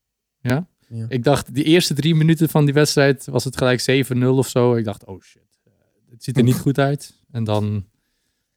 [0.48, 0.66] Ja?
[0.88, 1.06] Ja.
[1.08, 4.74] Ik dacht, die eerste drie minuten van die wedstrijd was het gelijk 7-0 of zo.
[4.74, 5.42] Ik dacht, oh shit.
[5.64, 5.72] eh,
[6.10, 7.14] Het ziet er niet goed uit.
[7.30, 7.84] En dan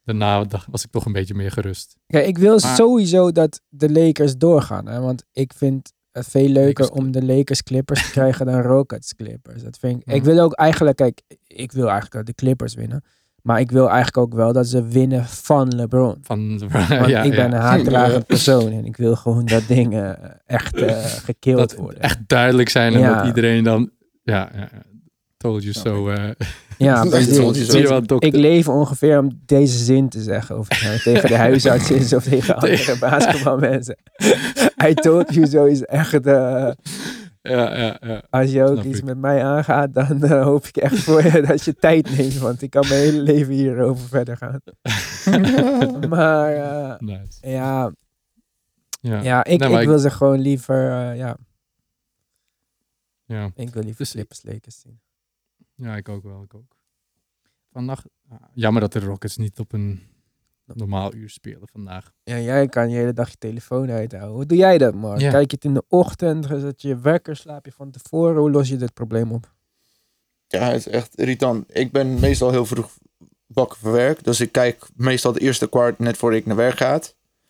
[0.04, 1.96] daarna was ik toch een beetje meer gerust.
[2.06, 4.86] Kijk, ik wil Maar- sowieso dat de Lakers doorgaan.
[4.88, 5.00] Hè?
[5.00, 9.62] Want ik vind het veel leuker om de Lakers Clippers te krijgen dan Rockets Clippers.
[9.62, 13.04] Dat vind ik, ik wil ook eigenlijk, kijk, ik wil eigenlijk dat de Clippers winnen.
[13.42, 16.16] Maar ik wil eigenlijk ook wel dat ze winnen van LeBron.
[16.22, 17.44] Van, Want ja, ik ben ja.
[17.44, 22.00] een haatdragend persoon en ik wil gewoon dat dingen echt eh gekild Dat worden.
[22.00, 23.16] echt duidelijk zijn en Ja.
[23.16, 23.90] dat iedereen dan...
[24.22, 24.68] Ja, ja.
[25.36, 26.08] Told you so.
[26.08, 26.30] eh
[26.78, 28.16] Ja, so.
[28.18, 30.58] Ik leef ongeveer om deze zin te zeggen.
[30.58, 33.96] Of het nou tegen de huisarts is of tegen andere basketbalmensen.
[34.88, 36.26] I told you so is echt...
[36.26, 36.68] eh,
[37.42, 38.22] Ja, ja, ja.
[38.30, 39.04] als je ook Snap iets ik.
[39.04, 42.38] met mij aangaat, dan eh, hoop ik echt voor je dat je tijd neemt.
[42.38, 44.60] Want ik kan mijn hele leven hierover verder gaan.
[46.08, 47.48] maar eh, Nice.
[47.50, 47.92] ja,
[49.00, 50.90] Ja, ja, ik, Nee, ik ik- wil ze gewoon liever...
[50.90, 51.36] eh, ja,
[53.24, 53.50] ja.
[53.54, 55.00] ik wil liever Dus Lakers zien.
[55.74, 56.42] ja, ik ook wel.
[56.42, 56.76] Ik ook.
[57.72, 58.06] Vannacht...
[58.28, 60.02] ah, Jammer dat de Rockets niet op een
[60.74, 62.12] normaal uur spelen vandaag.
[62.24, 64.34] Ja, jij kan je hele dag je telefoon uithouden.
[64.34, 65.20] Hoe doe jij dat, Mark?
[65.20, 65.30] Ja.
[65.30, 68.36] Kijk je het in de ochtend, zet je je wekker, slaap je van tevoren.
[68.40, 69.50] Hoe los je dit probleem op?
[70.46, 71.64] Ja, het is echt irritant.
[71.76, 72.90] Ik ben meestal heel vroeg
[73.46, 74.24] wakker voor werk.
[74.24, 77.00] Dus ik kijk meestal het eerste kwart net voordat ik naar werk ga.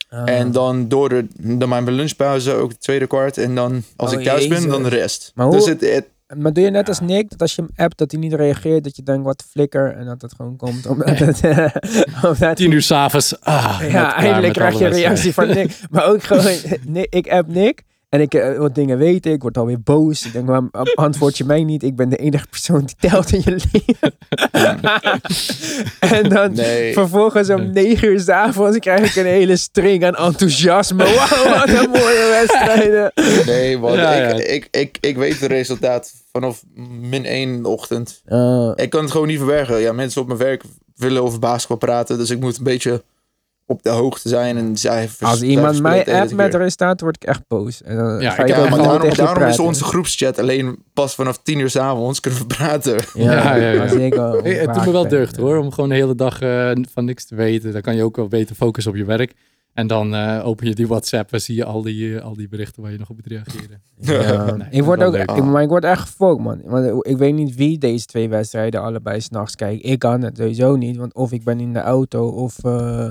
[0.09, 0.29] Ah.
[0.31, 1.27] En dan door de,
[1.59, 3.39] dan mijn lunchpauze ook het tweede kwart.
[3.39, 5.33] En dan als Oh, ik thuis ben, dan de rest.
[5.35, 6.89] Maar hoe- Dus het, het- Maar doe je net Ja.
[6.89, 9.45] als Nick, dat als je hem appt, dat hij niet reageert, dat je denkt, wat
[9.51, 11.41] flikker, en dat het gewoon komt omdat het...
[12.39, 13.41] omdat Tien uur s'avonds.
[13.41, 15.47] Ah, ja, eindelijk krijg je een reactie van.
[15.49, 15.81] Nick.
[15.91, 16.55] Maar ook gewoon,
[16.87, 17.83] Nick, ik app Nick,
[18.13, 20.27] En ik eh, wat dingen weten, ik word alweer boos.
[20.27, 21.83] Ik denk, waarom antwoord je mij niet?
[21.83, 24.13] Ik ben de enige persoon die telt in je leven.
[26.17, 26.93] en dan Nee.
[26.93, 31.05] vervolgens om negen uur 's avonds krijg ik een hele string aan enthousiasme.
[31.05, 33.13] Wauw, wat een mooie wedstrijden.
[33.47, 33.93] Nee, man.
[33.97, 34.45] Ja, ik, ja.
[34.53, 36.63] Ik, ik, ik weet het resultaat vanaf
[37.01, 38.23] min 1 in de ochtend.
[38.29, 39.79] Uh, Ik kan het gewoon niet verbergen.
[39.81, 40.63] Ja, mensen op mijn werk
[40.97, 42.19] willen over basketbal praten.
[42.19, 43.03] Dus ik moet een beetje
[43.67, 44.57] op de hoogte zijn.
[44.57, 47.83] En zij als iemand mij appt met resultaat, word ik echt boos.
[47.83, 51.59] En dan Ja, ga ik Ja, maar daarom, is onze groepschat alleen pas vanaf 10
[51.59, 52.97] uur 's avonds kunnen we praten.
[53.15, 53.83] Ja, Ja, ja, ja.
[53.83, 56.41] als ik al Hey, het doet me wel deugd hoor, om gewoon de hele dag
[56.41, 57.73] eh, van niks te weten.
[57.73, 59.35] Dan kan je ook wel beter focussen op je werk.
[59.73, 62.49] En dan eh, open je die WhatsApp en zie je al die, eh, al die
[62.49, 63.83] berichten waar je nog op moet reageren.
[63.97, 64.55] Ja.
[64.55, 65.31] Nee, ik word ook, leuk.
[65.31, 66.61] ik, maar ik word echt gefokt, man.
[66.65, 69.85] Want ik weet niet wie deze twee wedstrijden allebei s'nachts kijkt.
[69.87, 73.11] Ik kan het sowieso niet, want of ik ben in de auto of eh,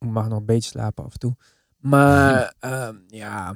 [0.00, 1.36] ik mag nog een beetje slapen af en toe.
[1.76, 3.50] Maar ehm, ja,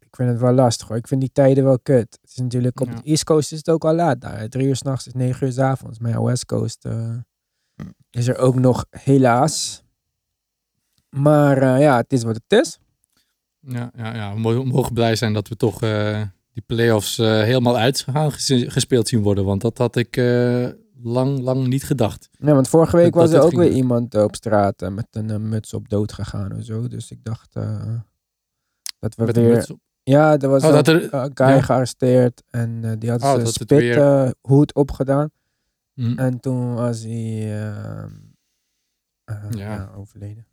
[0.00, 0.96] ik vind het wel lastig hoor.
[0.96, 2.18] Ik vind die tijden wel kut.
[2.20, 2.94] Het is natuurlijk op Ja.
[2.94, 4.48] de East Coast is het ook al laat daar.
[4.48, 5.98] Drie uur s'nachts is negen uur 's avonds.
[5.98, 7.14] Maar ja, West Coast eh,
[8.10, 9.82] is er ook nog helaas.
[11.08, 12.78] Maar eh, ja, het is wat het is.
[13.60, 14.34] Ja, ja, ja.
[14.34, 16.22] We mo- mogen blij zijn dat we toch eh,
[16.52, 19.44] die play-offs helemaal uitgegaan ges- gespeeld zien worden.
[19.44, 20.16] Want dat had ik
[21.02, 22.28] lang, lang niet gedacht.
[22.38, 24.88] Nee, want vorige week Dat- was dat er ook ging weer iemand op straat eh,
[24.90, 26.88] met een eh, muts op dood gegaan of zo.
[26.88, 27.94] Dus ik dacht eh,
[28.98, 29.66] dat we Met weer...
[30.02, 31.00] Ja, er was Oh, een dat er-
[31.34, 31.60] guy ja.
[31.60, 33.94] gearresteerd en die had Oh, zijn het weer-
[34.32, 35.30] spithoed opgedaan.
[35.94, 36.18] Hm.
[36.18, 38.08] En toen was hij eh, eh,
[39.50, 39.72] Ja.
[39.74, 40.46] ja, overleden.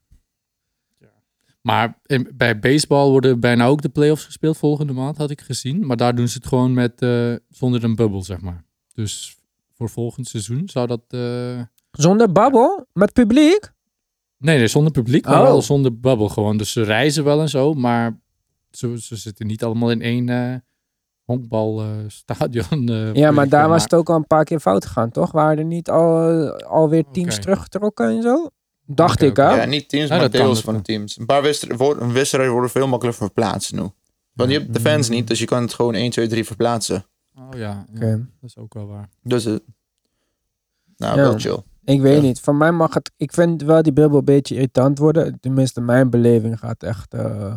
[1.61, 5.85] Maar in- bij baseball worden bijna ook de play-offs gespeeld volgende maand, had ik gezien.
[5.85, 7.05] Maar daar doen ze het gewoon met,
[7.49, 8.63] zonder een bubbel, zeg maar.
[8.93, 9.37] Dus
[9.77, 11.01] voor volgend seizoen zou dat...
[11.07, 11.61] eh,
[11.91, 12.85] Zonder babbel?
[12.93, 13.71] Met publiek?
[14.37, 15.47] Nee, nee, zonder publiek, maar Oh.
[15.47, 16.57] wel zonder bubbel gewoon.
[16.57, 18.19] Dus ze reizen wel en zo, maar
[18.71, 20.55] ze, ze zitten niet allemaal in één eh
[21.23, 22.89] honkbalstadion.
[22.89, 25.31] eh, Ja, maar daar was het ook al een paar keer fout gegaan, toch?
[25.31, 28.49] Waren er niet al, alweer teams teruggetrokken en zo?
[28.85, 29.43] Dacht ik, hè?
[29.51, 29.55] oké.
[29.61, 31.17] Ja, niet teams, Ja, maar deels van de teams.
[31.19, 33.89] Een paar wedstrijden worden, wedstrijden worden veel makkelijker verplaatst nu.
[34.33, 37.05] Want je hebt de fans niet, dus je kan het gewoon 1, 2, 3 verplaatsen.
[37.37, 39.09] Oh ja, dat is ook wel waar.
[39.21, 39.63] Dus het...
[40.97, 41.21] Nou, Ja.
[41.23, 41.63] wel chill.
[41.83, 42.21] Ik weet Ja.
[42.21, 42.39] niet.
[42.39, 43.11] Van mij mag het...
[43.17, 45.39] Ik vind wel die bubbel een beetje irritant worden.
[45.39, 47.55] Tenminste, mijn beleving gaat echt eh,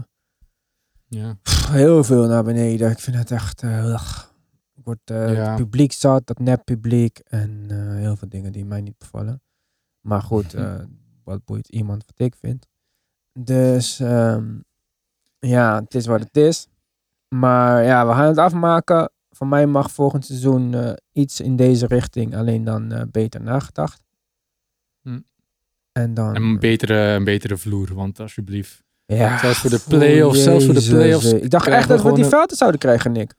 [1.06, 1.34] Ja.
[1.42, 2.90] pff, heel veel naar beneden.
[2.90, 3.62] Ik vind het echt...
[3.62, 4.24] eh, ugh.
[4.76, 5.48] ik word eh, Ja.
[5.48, 7.18] het publiek zat, dat nep publiek.
[7.18, 9.42] En eh, heel veel dingen die mij niet bevallen.
[10.00, 10.74] Maar goed, eh,
[11.24, 12.66] wat boeit iemand wat ik vind.
[13.32, 14.58] Dus ehm,
[15.38, 16.68] ja, het is wat het is.
[17.28, 19.10] Maar ja, we gaan het afmaken.
[19.38, 22.36] Van mij mag volgend seizoen eh, iets in deze richting.
[22.36, 24.02] Alleen dan eh, beter nagedacht.
[25.02, 25.18] Hm.
[25.92, 26.34] En dan...
[26.34, 28.82] En een betere, een betere vloer, want alsjeblieft.
[29.04, 31.42] Ja, Zelfs voor de play-offs, zelfs voor de play-offs eh.
[31.42, 33.34] Ik dacht echt dat we die velden zouden krijgen, Nick.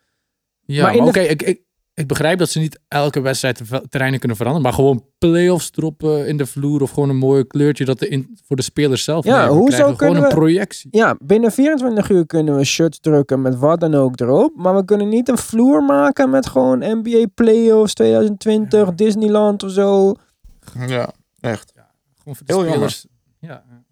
[0.59, 1.61] Ja, Maar oké, de- ik, ik,
[1.99, 6.03] ik begrijp dat ze niet elke wedstrijd de terreinen kunnen veranderen, maar gewoon play-offs erop
[6.03, 9.03] eh, in de vloer of gewoon een mooi kleurtje dat de in, voor de spelers
[9.03, 9.53] zelf Ja, nemen.
[9.53, 10.87] Hoezo krijgen gewoon kunnen een projectie.
[10.91, 14.55] Ja, binnen 24 uur kunnen we shirts drukken met wat dan ook erop.
[14.55, 18.91] Maar we kunnen niet een vloer maken met gewoon NBA Playoffs 2020, Ja.
[18.91, 20.13] Disneyland of zo.
[20.87, 21.73] Ja, echt.
[22.17, 22.91] Gewoon voor de Heel jammer.
[22.91, 23.05] spelers.
[23.39, 23.83] Ja, ja.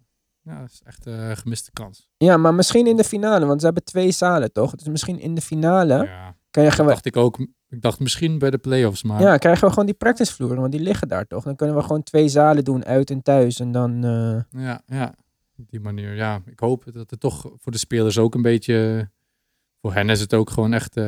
[0.52, 2.08] ja, dat is echt eh, een gemiste kans.
[2.16, 4.74] Ja, maar misschien in de finale, want ze hebben twee zalen toch?
[4.74, 7.38] Dus misschien in de finale Ja, krijgen dat we, dacht ik ook.
[7.70, 10.80] Ik dacht misschien bij de play-offs, maar ja, krijgen we gewoon die practicevloeren, want die
[10.80, 11.44] liggen daar toch?
[11.44, 13.60] Dan kunnen we gewoon twee zalen doen, uit en thuis.
[13.60, 15.14] En dan, eh, ja, ja,
[15.56, 16.14] op die manier.
[16.14, 19.08] Ja, ik hoop dat het toch voor de spelers ook een beetje...
[19.80, 20.96] Voor hen is het ook gewoon echt...
[20.96, 21.04] eh,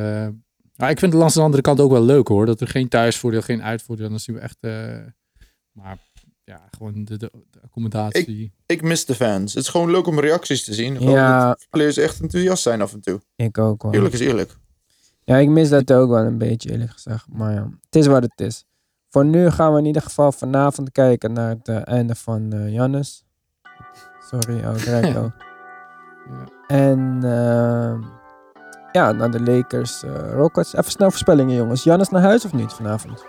[0.77, 2.47] nou, ik vind het langs de andere kant ook wel leuk hoor.
[2.47, 4.09] Dat er geen thuisvoordeel, geen uitvoordeel.
[4.09, 4.57] Dan zien we echt...
[4.61, 4.97] eh,
[5.73, 5.99] maar
[6.45, 8.53] ja, gewoon de, de, de accommodatie.
[8.67, 9.55] Ik mis de fans.
[9.55, 11.01] Het is gewoon leuk om reacties te zien.
[11.01, 11.49] Ja.
[11.49, 13.21] dat players echt enthousiast zijn af en toe.
[13.37, 13.93] ik ook wel.
[13.93, 14.57] Eerlijk is eerlijk.
[15.31, 17.27] Ja, ik mis dat ook wel een beetje, eerlijk gezegd.
[17.33, 18.65] Maar ja, het is wat het is.
[19.09, 22.73] Voor nu gaan we in ieder geval vanavond kijken naar het eh, einde van eh
[22.73, 23.25] Jannes.
[24.31, 25.33] Sorry, oh, Greco.
[26.31, 26.45] Ja.
[26.67, 28.03] en ehm,
[28.93, 30.75] ja, naar de Lakers, eh, Rockets.
[30.75, 31.85] Even snel voorspellingen, jongens.
[31.85, 33.21] Jannes naar huis of niet vanavond?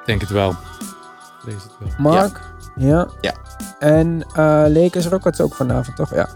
[0.00, 0.54] Ik denk het wel.
[1.44, 1.88] Lees het wel.
[1.98, 2.40] Mark?
[2.76, 3.08] Ja.
[3.20, 3.34] Ja.
[3.78, 6.14] En eh, Lakers, Rockets ook vanavond, toch?
[6.14, 6.28] Ja.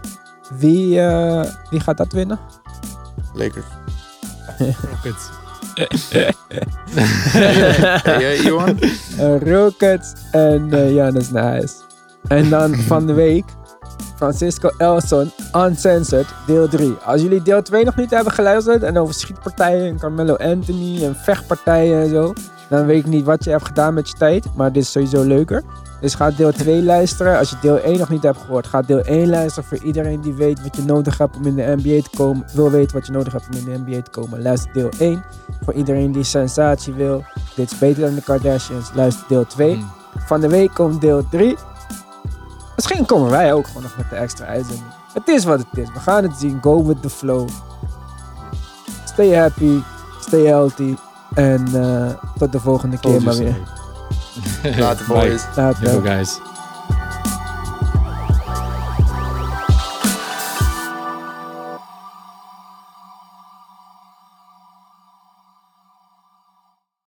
[0.57, 2.39] Wie, eh, wie gaat dat winnen?
[3.33, 3.65] Lakers.
[4.59, 5.29] Rockets.
[6.95, 8.79] Hey, jij, Johan?
[9.43, 11.73] Rockets en eh Jannes naar huis.
[12.27, 13.45] En dan van de week
[14.15, 16.95] Francisco Elson, Uncensored, deel 3.
[17.05, 21.15] Als jullie deel 2 nog niet hebben geluisterd en over schietpartijen en Carmelo Anthony en
[21.15, 22.33] vechtpartijen en zo,
[22.69, 24.45] dan weet ik niet wat je hebt gedaan met je tijd.
[24.55, 25.63] Maar dit is sowieso leuker.
[26.05, 27.37] Dus ga deel 2 luisteren.
[27.37, 29.69] Als je deel 1 nog niet hebt gehoord, ga deel 1 luisteren.
[29.69, 32.45] Voor iedereen die weet wat je nodig hebt om in de NBA te komen.
[32.53, 34.41] Wil weten wat je nodig hebt om in de NBA te komen.
[34.41, 35.23] Luister deel 1.
[35.63, 37.23] Voor iedereen die sensatie wil.
[37.55, 38.89] Dit is beter dan de Kardashians.
[38.93, 39.75] Luister deel 2.
[39.75, 39.91] Mm.
[40.17, 41.57] Van de week komt deel 3.
[42.75, 44.87] Misschien komen wij ook gewoon nog met de extra uitzending.
[45.13, 45.93] Het is wat het is.
[45.93, 46.57] We gaan het zien.
[46.61, 47.49] Go with the flow.
[49.05, 49.79] Stay happy.
[50.21, 50.95] Stay healthy.
[51.33, 53.84] En eh, tot de volgende keer maar weer.
[54.63, 55.29] Later, Bye.
[55.29, 55.57] boys.
[55.57, 55.75] Later.
[55.83, 56.39] Yo, guys.